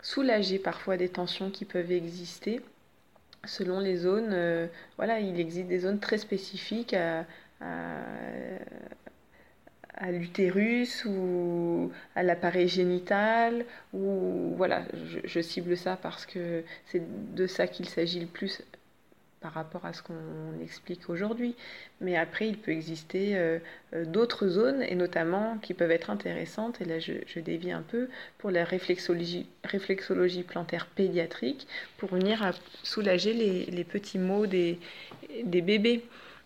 soulager 0.02 0.58
parfois 0.58 0.96
des 0.96 1.08
tensions 1.08 1.50
qui 1.50 1.64
peuvent 1.64 1.90
exister 1.90 2.60
selon 3.46 3.80
les 3.80 3.96
zones. 3.96 4.30
Euh, 4.32 4.66
voilà, 4.96 5.20
il 5.20 5.40
existe 5.40 5.68
des 5.68 5.80
zones 5.80 6.00
très 6.00 6.18
spécifiques 6.18 6.94
à, 6.94 7.24
l'utérus 10.10 11.04
ou 11.06 11.90
à 12.14 12.22
l'appareil 12.22 12.68
génital 12.68 13.64
ou 13.92 14.54
voilà, 14.56 14.82
je, 15.24 15.40
cible 15.40 15.76
ça 15.76 15.96
parce 15.96 16.26
que 16.26 16.62
c'est 16.86 17.02
de 17.34 17.46
ça 17.46 17.66
qu'il 17.66 17.88
s'agit 17.88 18.20
le 18.20 18.26
plus 18.26 18.62
par 19.40 19.52
rapport 19.52 19.84
à 19.84 19.92
ce 19.92 20.02
qu'on 20.02 20.60
explique 20.62 21.08
aujourd'hui. 21.08 21.54
Mais 22.00 22.16
après, 22.16 22.48
il 22.48 22.56
peut 22.56 22.72
exister 22.72 23.36
euh, 23.36 23.58
euh, 23.94 24.04
d'autres 24.04 24.48
zones, 24.48 24.82
et 24.82 24.94
notamment 24.94 25.58
qui 25.58 25.72
peuvent 25.74 25.90
être 25.90 26.10
intéressantes, 26.10 26.80
et 26.80 26.84
là 26.84 26.98
je, 26.98 27.12
je 27.26 27.38
dévie 27.38 27.70
un 27.70 27.82
peu, 27.82 28.08
pour 28.38 28.50
la 28.50 28.64
réflexologie, 28.64 29.46
réflexologie 29.62 30.42
plantaire 30.42 30.86
pédiatrique, 30.86 31.68
pour 31.96 32.08
venir 32.08 32.42
à 32.42 32.52
soulager 32.82 33.34
les, 33.34 33.84
petits 33.84 34.18
maux 34.18 34.46
des, 34.46 34.78
des 35.44 35.60
bébés, 35.60 36.02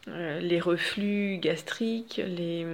euh, 0.09 0.41
les 0.41 0.61
reflux 0.61 1.39
gastriques, 1.39 2.21
les 2.27 2.67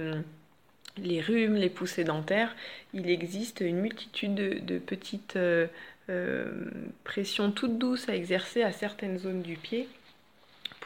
les 0.97 1.21
rhumes, 1.21 1.55
les 1.55 1.69
poussées 1.69 2.03
dentaires, 2.03 2.55
il 2.93 3.09
existe 3.09 3.61
une 3.61 3.79
multitude 3.81 4.33
de, 4.33 4.79
petites 4.79 5.37
pressions 7.03 7.51
toutes 7.51 7.77
douces 7.77 8.07
à 8.09 8.15
exercer 8.15 8.63
à 8.63 8.71
certaines 8.71 9.17
zones 9.17 9.41
du 9.41 9.57
pied 9.57 9.87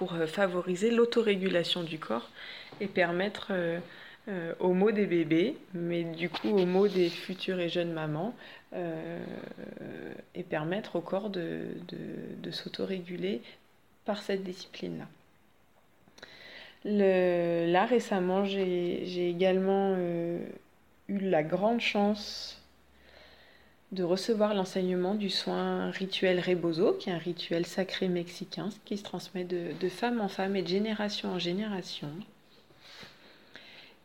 pour 0.01 0.15
euh, 0.15 0.25
favoriser 0.25 0.89
l'autorégulation 0.89 1.83
du 1.83 1.99
corps 1.99 2.31
et 2.79 2.87
permettre 2.87 3.49
euh, 3.51 3.79
euh, 4.29 4.51
aux 4.59 4.73
mots 4.73 4.89
des 4.89 5.05
bébés, 5.05 5.55
mais 5.75 6.03
du 6.03 6.27
coup 6.27 6.49
aux 6.49 6.65
mots 6.65 6.87
des 6.87 7.07
futures 7.07 7.59
et 7.59 7.69
jeunes 7.69 7.93
mamans, 7.93 8.35
et 10.33 10.43
permettre 10.43 10.95
au 10.95 11.01
corps 11.01 11.29
de, 11.29 11.65
de, 12.41 12.51
s'autoréguler 12.51 13.41
par 14.05 14.21
cette 14.21 14.43
discipline-là. 14.43 15.05
Là 16.85 17.85
récemment, 17.85 18.45
j'ai 18.45 19.29
également 19.29 19.95
eu 21.07 21.19
la 21.19 21.43
grande 21.43 21.81
chance 21.81 22.61
de 23.91 24.03
recevoir 24.03 24.53
l'enseignement 24.53 25.15
du 25.15 25.29
soin 25.29 25.91
rituel 25.91 26.39
Rebozo, 26.39 26.93
qui 26.93 27.09
est 27.09 27.13
un 27.13 27.17
rituel 27.17 27.65
sacré 27.65 28.07
mexicain 28.07 28.69
qui 28.85 28.97
se 28.97 29.03
transmet 29.03 29.43
de, 29.43 29.89
femme 29.89 30.21
en 30.21 30.29
femme 30.29 30.55
et 30.55 30.61
de 30.61 30.67
génération 30.67 31.29
en 31.29 31.39
génération, 31.39 32.09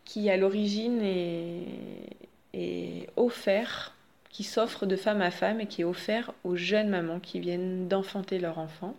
qui 0.04 0.28
à 0.28 0.36
l'origine 0.36 1.00
est, 1.02 3.06
offert, 3.16 3.94
qui 4.30 4.42
s'offre 4.42 4.86
de 4.86 4.96
femme 4.96 5.22
à 5.22 5.30
femme 5.30 5.60
et 5.60 5.66
qui 5.66 5.82
est 5.82 5.84
offert 5.84 6.32
aux 6.42 6.56
jeunes 6.56 6.88
mamans 6.88 7.20
qui 7.20 7.38
viennent 7.38 7.86
d'enfanter 7.86 8.38
leur 8.38 8.58
enfant. 8.58 8.96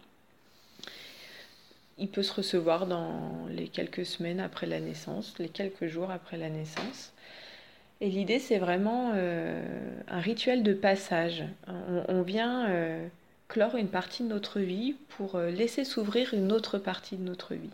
Il 2.00 2.10
peut 2.10 2.24
se 2.24 2.34
recevoir 2.34 2.86
dans 2.86 3.48
les 3.50 3.68
quelques 3.68 4.06
semaines 4.06 4.40
après 4.40 4.68
la 4.68 4.80
naissance, 4.80 5.34
les 5.40 5.50
quelques 5.50 5.88
jours 5.88 6.12
après 6.12 6.38
la 6.38 6.50
naissance. 6.50 7.12
Et 8.02 8.10
l'idée, 8.10 8.38
c'est 8.40 8.60
vraiment 8.60 9.14
euh, 9.16 9.64
un 10.08 10.20
rituel 10.20 10.62
de 10.62 10.74
passage. 10.74 11.44
On, 12.08 12.22
vient 12.22 12.70
euh, 12.70 13.08
clore 13.48 13.76
une 13.76 13.88
partie 13.88 14.22
de 14.22 14.28
notre 14.28 14.60
vie 14.60 14.96
pour 15.10 15.36
euh, 15.36 15.50
laisser 15.50 15.84
s'ouvrir 15.84 16.36
une 16.36 16.52
autre 16.52 16.78
partie 16.78 17.18
de 17.18 17.24
notre 17.24 17.56
vie. 17.56 17.72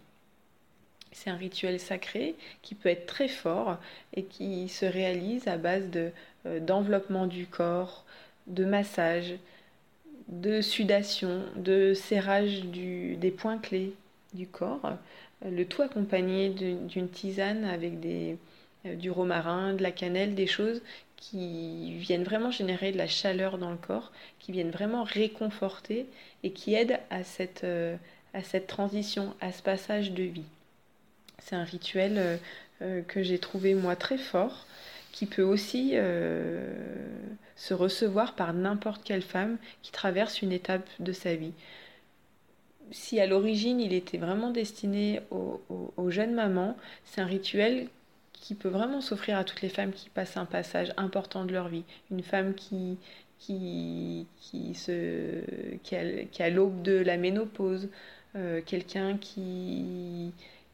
C'est 1.11 1.29
un 1.29 1.35
rituel 1.35 1.79
sacré 1.79 2.35
qui 2.61 2.73
peut 2.75 2.89
être 2.89 3.05
très 3.05 3.27
fort 3.27 3.77
et 4.13 4.23
qui 4.23 4.69
se 4.69 4.85
réalise 4.85 5.47
à 5.47 5.57
base 5.57 5.89
de, 5.89 6.11
d'enveloppement 6.61 7.27
du 7.27 7.45
corps, 7.45 8.05
de 8.47 8.65
massage, 8.65 9.35
de 10.29 10.61
sudation, 10.61 11.43
de 11.55 11.93
serrage 11.93 12.63
des 12.63 13.33
points 13.37 13.59
clés 13.59 13.93
du 14.33 14.47
corps, 14.47 14.97
le 15.45 15.65
tout 15.65 15.81
accompagné 15.81 16.49
d'une 16.49 17.09
tisane 17.09 17.65
avec 17.65 17.93
euh, 18.85 18.95
du 18.95 19.11
romarin, 19.11 19.73
de 19.73 19.83
la 19.83 19.91
cannelle, 19.91 20.35
des 20.35 20.47
choses 20.47 20.81
qui 21.17 21.95
viennent 21.99 22.23
vraiment 22.23 22.51
générer 22.51 22.91
de 22.91 22.97
la 22.97 23.07
chaleur 23.07 23.57
dans 23.57 23.71
le 23.71 23.77
corps, 23.77 24.11
qui 24.39 24.51
viennent 24.51 24.71
vraiment 24.71 25.03
réconforter 25.03 26.05
et 26.43 26.51
qui 26.51 26.73
aident 26.73 26.99
à 27.09 27.23
cette, 27.23 27.63
euh, 27.63 27.95
transition, 28.67 29.33
à 29.39 29.51
ce 29.51 29.61
passage 29.61 30.11
de 30.11 30.23
vie. 30.23 30.45
C'est 31.39 31.55
un 31.55 31.63
rituel 31.63 32.39
euh, 32.81 33.01
que 33.03 33.23
j'ai 33.23 33.39
trouvé 33.39 33.73
moi 33.73 33.95
très 33.95 34.17
fort, 34.17 34.65
qui 35.13 35.27
peut 35.27 35.43
aussi 35.43 35.93
se 37.55 37.73
recevoir 37.75 38.33
par 38.33 38.51
n'importe 38.51 39.03
quelle 39.03 39.21
femme 39.21 39.57
qui 39.83 39.91
traverse 39.91 40.41
une 40.41 40.51
étape 40.51 40.89
de 40.99 41.13
sa 41.13 41.35
vie. 41.35 41.53
Si 42.91 43.19
à 43.19 43.25
l'origine 43.25 43.79
il 43.79 43.93
était 43.93 44.17
vraiment 44.17 44.51
destiné 44.51 45.21
aux, 45.31 46.09
jeunes 46.09 46.33
mamans, 46.33 46.77
c'est 47.05 47.21
un 47.21 47.25
rituel 47.25 47.87
qui 48.33 48.55
peut 48.55 48.69
vraiment 48.69 49.01
s'offrir 49.01 49.37
à 49.37 49.43
toutes 49.43 49.61
les 49.61 49.69
femmes 49.69 49.91
qui 49.91 50.09
passent 50.09 50.37
un 50.37 50.45
passage 50.45 50.93
important 50.97 51.45
de 51.45 51.53
leur 51.53 51.69
vie. 51.69 51.83
Une 52.11 52.23
femme 52.23 52.53
qui, 52.53 52.97
qui, 53.39 54.27
qui, 54.41 54.75
qui 55.83 55.95
a 56.43 56.49
l'aube 56.49 56.81
de 56.81 56.97
la 56.97 57.17
ménopause, 57.17 57.89
euh, 58.35 58.61
quelqu'un 58.65 59.17
qui, 59.17 60.31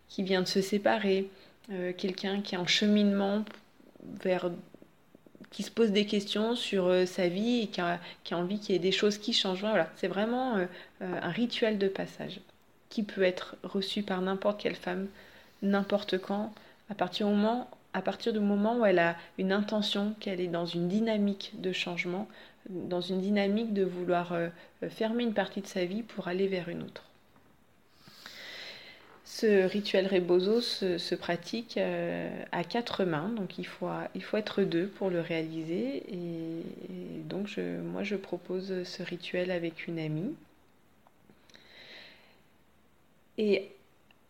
qui 0.08 0.24
vient 0.24 0.42
de 0.42 0.48
se 0.48 0.62
séparer, 0.62 1.30
euh, 1.72 1.94
quelqu'un 1.96 2.42
qui 2.42 2.56
est 2.56 2.58
en 2.58 2.68
cheminement 2.68 3.46
vers 4.24 4.52
qui 5.52 5.64
se 5.64 5.72
pose 5.72 5.92
des 5.92 6.06
questions 6.06 6.56
sur 6.56 6.88
euh, 6.88 7.06
sa 7.06 7.28
vie 7.28 7.62
et 7.62 7.68
qui 7.68 7.82
a, 7.82 8.00
envie 8.32 8.60
qu'il 8.60 8.74
y 8.74 8.76
ait 8.76 8.80
des 8.80 8.92
choses 8.92 9.18
qui 9.18 9.34
changent. 9.34 9.66
C'est 9.96 10.08
vraiment 10.08 10.58
un 11.02 11.30
rituel 11.30 11.78
de 11.78 11.88
passage 11.88 12.40
qui 12.90 13.04
peut 13.04 13.24
être 13.24 13.56
reçu 13.64 14.04
par 14.04 14.22
n'importe 14.22 14.60
quelle 14.60 14.76
femme, 14.76 15.08
n'importe 15.62 16.18
quand, 16.18 16.54
à 16.90 16.96
partir 16.96 17.28
du 17.28 18.40
moment, 18.40 18.78
où 18.78 18.86
elle 18.86 19.00
a 19.00 19.16
une 19.38 19.52
intention, 19.52 20.16
qu'elle 20.20 20.42
est 20.42 20.48
dans 20.48 20.66
une 20.66 20.88
dynamique 20.88 21.54
de 21.56 21.72
changement, 21.72 22.28
dans 22.70 23.02
une 23.02 23.22
dynamique 23.22 23.74
de 23.74 23.84
vouloir 23.84 24.34
euh, 24.34 24.50
fermer 24.90 25.24
une 25.24 25.34
partie 25.34 25.62
de 25.62 25.68
sa 25.68 25.86
vie 25.86 26.04
pour 26.04 26.28
aller 26.28 26.48
vers 26.48 26.70
une 26.70 26.84
autre. 26.84 27.09
Ce 29.32 29.68
rituel 29.68 30.08
rebozo 30.08 30.60
se, 30.60 31.16
pratique 31.16 31.78
euh, 31.78 32.30
à 32.52 32.64
quatre 32.64 33.06
mains, 33.06 33.30
donc 33.30 33.60
il 33.60 33.68
faut, 33.68 33.88
il 34.16 34.24
faut 34.24 34.38
être 34.38 34.64
deux 34.64 34.88
pour 34.88 35.12
le 35.12 35.22
réaliser. 35.22 36.04
Et, 36.12 36.64
donc 37.26 37.48
je, 37.48 37.80
moi 37.80 38.02
je 38.04 38.16
propose 38.16 38.84
ce 38.84 39.04
rituel 39.04 39.52
avec 39.52 39.88
une 39.88 40.00
amie. 40.00 40.34
Et 43.38 43.70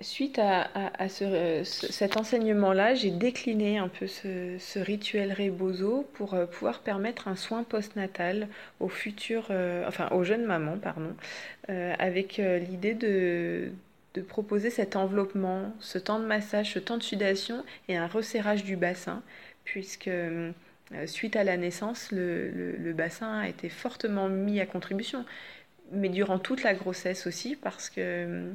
suite 0.02 0.38
à, 0.38 0.68
cet 1.10 2.18
enseignement-là, 2.18 2.94
j'ai 2.94 3.12
décliné 3.12 3.78
un 3.78 3.88
peu 3.88 4.06
ce, 4.08 4.80
rituel 4.80 5.34
Rebozo 5.34 6.08
pour 6.14 6.34
euh, 6.34 6.46
pouvoir 6.46 6.80
permettre 6.82 7.30
un 7.30 7.38
soin 7.38 7.64
postnatal 7.64 8.50
aux 8.82 8.90
futures, 8.90 9.48
euh, 9.52 9.88
enfin 9.88 10.10
aux 10.12 10.26
jeunes 10.26 10.46
mamans, 10.46 10.78
pardon, 10.78 11.16
euh, 11.70 11.94
avec 12.00 12.38
l'idée 12.38 12.94
de, 12.94 13.72
proposer 14.28 14.70
cet 14.70 14.96
enveloppement, 14.96 15.74
ce 15.80 15.98
temps 15.98 16.20
de 16.20 16.26
massage, 16.26 16.74
ce 16.74 16.80
temps 16.80 16.98
de 16.98 17.04
sudation 17.04 17.64
et 17.88 17.98
un 17.98 18.08
resserrage 18.08 18.64
du 18.64 18.76
bassin, 18.76 19.24
puisque 19.64 20.10
suite 21.06 21.36
à 21.36 21.44
la 21.44 21.58
naissance, 21.58 22.10
le 22.12 22.94
bassin 22.94 23.40
a 23.40 23.48
été 23.48 23.70
fortement 23.70 24.28
mis 24.28 24.60
à 24.60 24.66
contribution, 24.66 25.26
mais 25.92 26.10
durant 26.10 26.40
toute 26.40 26.64
la 26.64 26.74
grossesse 26.74 27.28
aussi, 27.28 27.56
parce 27.56 27.90
que 27.90 28.52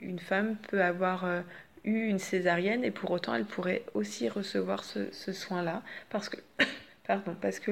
une 0.00 0.18
femme 0.18 0.56
peut 0.68 0.82
avoir 0.82 1.24
euh, 1.24 1.40
eu 1.84 2.06
une 2.06 2.18
césarienne 2.18 2.84
et 2.84 2.90
pour 2.90 3.10
autant 3.10 3.34
elle 3.34 3.44
pourrait 3.44 3.82
aussi 3.94 4.28
recevoir 4.28 4.84
ce, 4.84 5.32
soin-là 5.32 5.82
parce 6.10 6.28
que, 6.28 6.36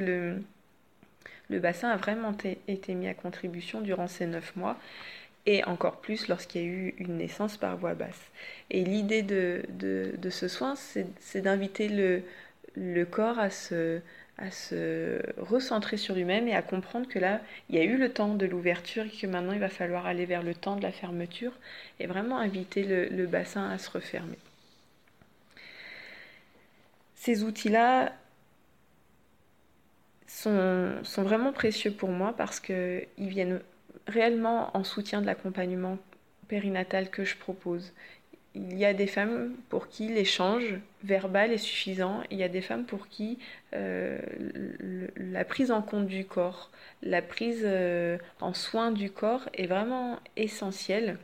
le 1.50 1.58
bassin 1.58 1.90
a 1.90 1.96
vraiment 1.96 2.34
été 2.68 2.94
mis 2.94 3.08
à 3.08 3.14
contribution 3.14 3.80
durant 3.80 4.08
ces 4.08 4.26
neuf 4.26 4.56
mois 4.56 4.78
et 5.46 5.64
encore 5.64 6.00
plus 6.00 6.28
lorsqu'il 6.28 6.62
y 6.62 6.64
a 6.64 6.68
eu 6.68 6.94
une 6.98 7.16
naissance 7.16 7.56
par 7.56 7.76
voie 7.76 7.94
basse. 7.94 8.30
Et 8.70 8.84
l'idée 8.84 9.22
de, 9.22 9.62
de, 9.70 10.30
ce 10.30 10.48
soin, 10.48 10.74
c'est 10.76 11.40
d'inviter 11.40 11.88
le, 11.88 12.22
le 12.76 13.04
corps 13.04 13.38
à 13.38 13.50
se, 13.50 14.00
à 14.38 14.50
se 14.50 15.20
recentrer 15.38 15.96
sur 15.96 16.14
lui-même 16.14 16.48
et 16.48 16.54
à 16.54 16.62
comprendre 16.62 17.08
que 17.08 17.18
là, 17.18 17.40
il 17.68 17.76
y 17.76 17.78
a 17.78 17.84
eu 17.84 17.96
le 17.96 18.12
temps 18.12 18.34
de 18.34 18.46
l'ouverture 18.46 19.04
et 19.04 19.10
que 19.10 19.26
maintenant 19.26 19.52
il 19.52 19.60
va 19.60 19.68
falloir 19.68 20.06
aller 20.06 20.26
vers 20.26 20.42
le 20.42 20.54
temps 20.54 20.76
de 20.76 20.82
la 20.82 20.92
fermeture 20.92 21.52
et 22.00 22.06
vraiment 22.06 22.38
inviter 22.38 22.82
le, 22.84 23.26
bassin 23.26 23.68
à 23.68 23.78
se 23.78 23.90
refermer. 23.90 24.38
Ces 27.14 27.44
outils-là 27.44 28.12
sont, 30.26 30.92
sont, 31.04 31.22
vraiment 31.22 31.52
précieux 31.52 31.92
pour 31.92 32.10
moi 32.10 32.34
parce 32.36 32.58
qu'ils 32.58 33.06
viennent 33.18 33.60
réellement 34.06 34.76
en 34.76 34.84
soutien 34.84 35.20
de 35.20 35.26
l'accompagnement 35.26 35.98
périnatal 36.48 37.10
que 37.10 37.24
je 37.24 37.36
propose. 37.36 37.92
Il 38.54 38.76
y 38.76 38.84
a 38.84 38.92
des 38.92 39.06
femmes 39.06 39.54
pour 39.70 39.88
qui 39.88 40.08
l'échange 40.08 40.78
verbal 41.04 41.52
est 41.52 41.58
suffisant. 41.58 42.22
Il 42.30 42.36
y 42.36 42.42
a 42.42 42.48
des 42.48 42.60
femmes 42.60 42.84
pour 42.84 43.08
qui 43.08 43.38
euh, 43.74 44.18
la 45.16 45.44
prise 45.44 45.70
en 45.70 45.80
compte 45.80 46.06
du 46.06 46.26
corps, 46.26 46.70
la 47.02 47.22
prise 47.22 47.62
euh, 47.64 48.18
en 48.40 48.52
soin 48.52 48.90
du 48.90 49.10
corps 49.10 49.48
est 49.54 49.66
vraiment 49.66 50.18
essentielle. 50.36 51.16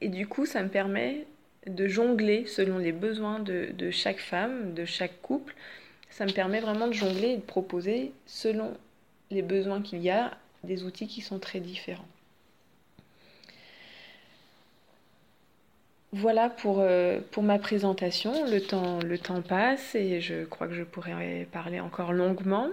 Et 0.00 0.08
du 0.08 0.26
coup, 0.26 0.46
ça 0.46 0.62
me 0.64 0.68
permet 0.68 1.26
de 1.68 1.86
jongler 1.86 2.44
selon 2.46 2.78
les 2.78 2.92
besoins 2.92 3.38
de, 3.38 3.68
de 3.72 3.90
chaque 3.92 4.18
femme, 4.18 4.74
de 4.74 4.84
chaque 4.84 5.22
couple. 5.22 5.54
Ça 6.10 6.26
me 6.26 6.32
permet 6.32 6.60
vraiment 6.60 6.88
de 6.88 6.92
jongler 6.92 7.28
et 7.28 7.36
de 7.36 7.42
proposer 7.42 8.12
selon 8.26 8.76
les 9.30 9.42
besoins 9.42 9.80
qu'il 9.80 10.02
y 10.02 10.10
a 10.10 10.36
des 10.64 10.84
outils 10.84 11.06
qui 11.06 11.20
sont 11.20 11.38
très 11.38 11.60
différents. 11.60 12.08
Voilà 16.14 16.48
pour, 16.48 16.78
euh, 16.78 17.18
pour 17.32 17.42
ma 17.42 17.58
présentation. 17.58 18.46
Le 18.48 18.60
temps, 18.60 19.00
le 19.00 19.18
temps 19.18 19.42
passe 19.42 19.96
et 19.96 20.20
je 20.20 20.44
crois 20.44 20.68
que 20.68 20.74
je 20.74 20.84
pourrais 20.84 21.48
parler 21.50 21.80
encore 21.80 22.12
longuement. 22.12 22.68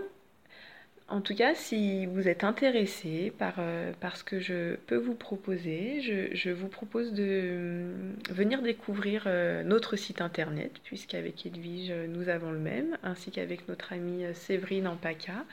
En 1.07 1.21
tout 1.21 1.33
cas, 1.33 1.55
si 1.55 2.05
vous 2.05 2.27
êtes 2.27 2.43
intéressé 2.43 3.33
par, 3.39 3.55
euh, 3.57 3.93
ce 4.13 4.23
que 4.23 4.39
je 4.39 4.75
peux 4.85 4.95
vous 4.95 5.15
proposer, 5.15 6.01
je, 6.35 6.51
vous 6.51 6.67
propose 6.67 7.13
de 7.13 7.25
euh, 7.27 8.13
venir 8.29 8.61
découvrir 8.61 9.27
notre 9.65 9.95
site 9.95 10.21
internet, 10.21 10.73
puisqu'avec 10.83 11.43
Edwige, 11.43 11.91
nous 12.09 12.29
avons 12.29 12.51
le 12.51 12.59
même, 12.59 12.95
ainsi 13.01 13.31
qu'avec 13.31 13.67
notre 13.67 13.91
amie 13.91 14.23
Séverine 14.35 14.87
Ampaka 14.87 15.45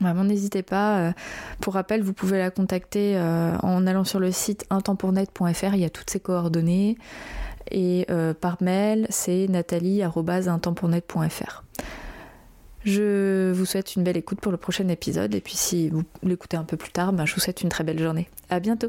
Vraiment, 0.00 0.24
n'hésitez 0.24 0.62
pas. 0.62 0.98
Euh, 0.98 1.12
pour 1.60 1.74
rappel, 1.74 2.02
vous 2.02 2.14
pouvez 2.14 2.38
la 2.38 2.50
contacter 2.50 3.16
euh, 3.16 3.56
en 3.62 3.86
allant 3.86 4.02
sur 4.04 4.18
le 4.18 4.32
site 4.32 4.66
intempournet.fr, 4.70 5.74
il 5.74 5.80
y 5.80 5.84
a 5.84 5.90
toutes 5.90 6.10
ses 6.10 6.18
coordonnées. 6.20 6.96
Et 7.70 8.06
euh, 8.10 8.34
par 8.34 8.60
mail, 8.62 9.06
c'est 9.10 9.46
nathalie.intempournet.fr. 9.48 11.64
Je 12.82 13.52
vous 13.52 13.66
souhaite 13.66 13.94
une 13.96 14.04
belle 14.04 14.16
écoute 14.16 14.40
pour 14.40 14.52
le 14.52 14.58
prochain 14.58 14.88
épisode. 14.88 15.34
Et 15.34 15.42
puis, 15.42 15.54
si 15.54 15.90
vous 15.90 16.02
l'écoutez 16.22 16.56
un 16.56 16.64
peu 16.64 16.78
plus 16.78 16.92
tard, 16.92 17.12
ben, 17.12 17.26
je 17.26 17.34
vous 17.34 17.40
souhaite 17.40 17.60
une 17.60 17.68
très 17.68 17.84
belle 17.84 18.00
journée. 18.00 18.30
À 18.48 18.58
bientôt! 18.58 18.88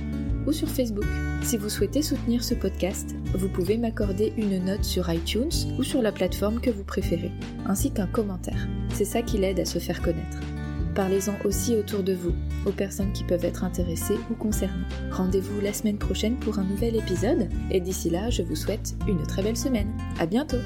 ou 0.46 0.52
sur 0.52 0.68
Facebook. 0.68 1.06
Si 1.42 1.56
vous 1.56 1.68
souhaitez 1.68 2.02
soutenir 2.02 2.42
ce 2.42 2.54
podcast, 2.54 3.14
vous 3.34 3.48
pouvez 3.48 3.78
m'accorder 3.78 4.32
une 4.36 4.64
note 4.64 4.84
sur 4.84 5.12
iTunes 5.12 5.50
ou 5.78 5.82
sur 5.82 6.02
la 6.02 6.12
plateforme 6.12 6.60
que 6.60 6.70
vous 6.70 6.84
préférez, 6.84 7.32
ainsi 7.66 7.92
qu'un 7.92 8.06
commentaire. 8.06 8.68
C'est 8.92 9.04
ça 9.04 9.22
qui 9.22 9.38
l'aide 9.38 9.60
à 9.60 9.64
se 9.64 9.78
faire 9.78 10.02
connaître. 10.02 10.38
Parlez-en 10.98 11.34
aussi 11.44 11.76
autour 11.76 12.02
de 12.02 12.12
vous, 12.12 12.34
aux 12.66 12.72
personnes 12.72 13.12
qui 13.12 13.22
peuvent 13.22 13.44
être 13.44 13.62
intéressées 13.62 14.18
ou 14.32 14.34
concernées. 14.34 14.82
Rendez-vous 15.12 15.60
la 15.60 15.72
semaine 15.72 15.96
prochaine 15.96 16.34
pour 16.34 16.58
un 16.58 16.64
nouvel 16.64 16.96
épisode, 16.96 17.48
et 17.70 17.80
d'ici 17.80 18.10
là, 18.10 18.30
je 18.30 18.42
vous 18.42 18.56
souhaite 18.56 18.96
une 19.06 19.22
très 19.22 19.44
belle 19.44 19.56
semaine. 19.56 19.92
À 20.18 20.26
bientôt! 20.26 20.56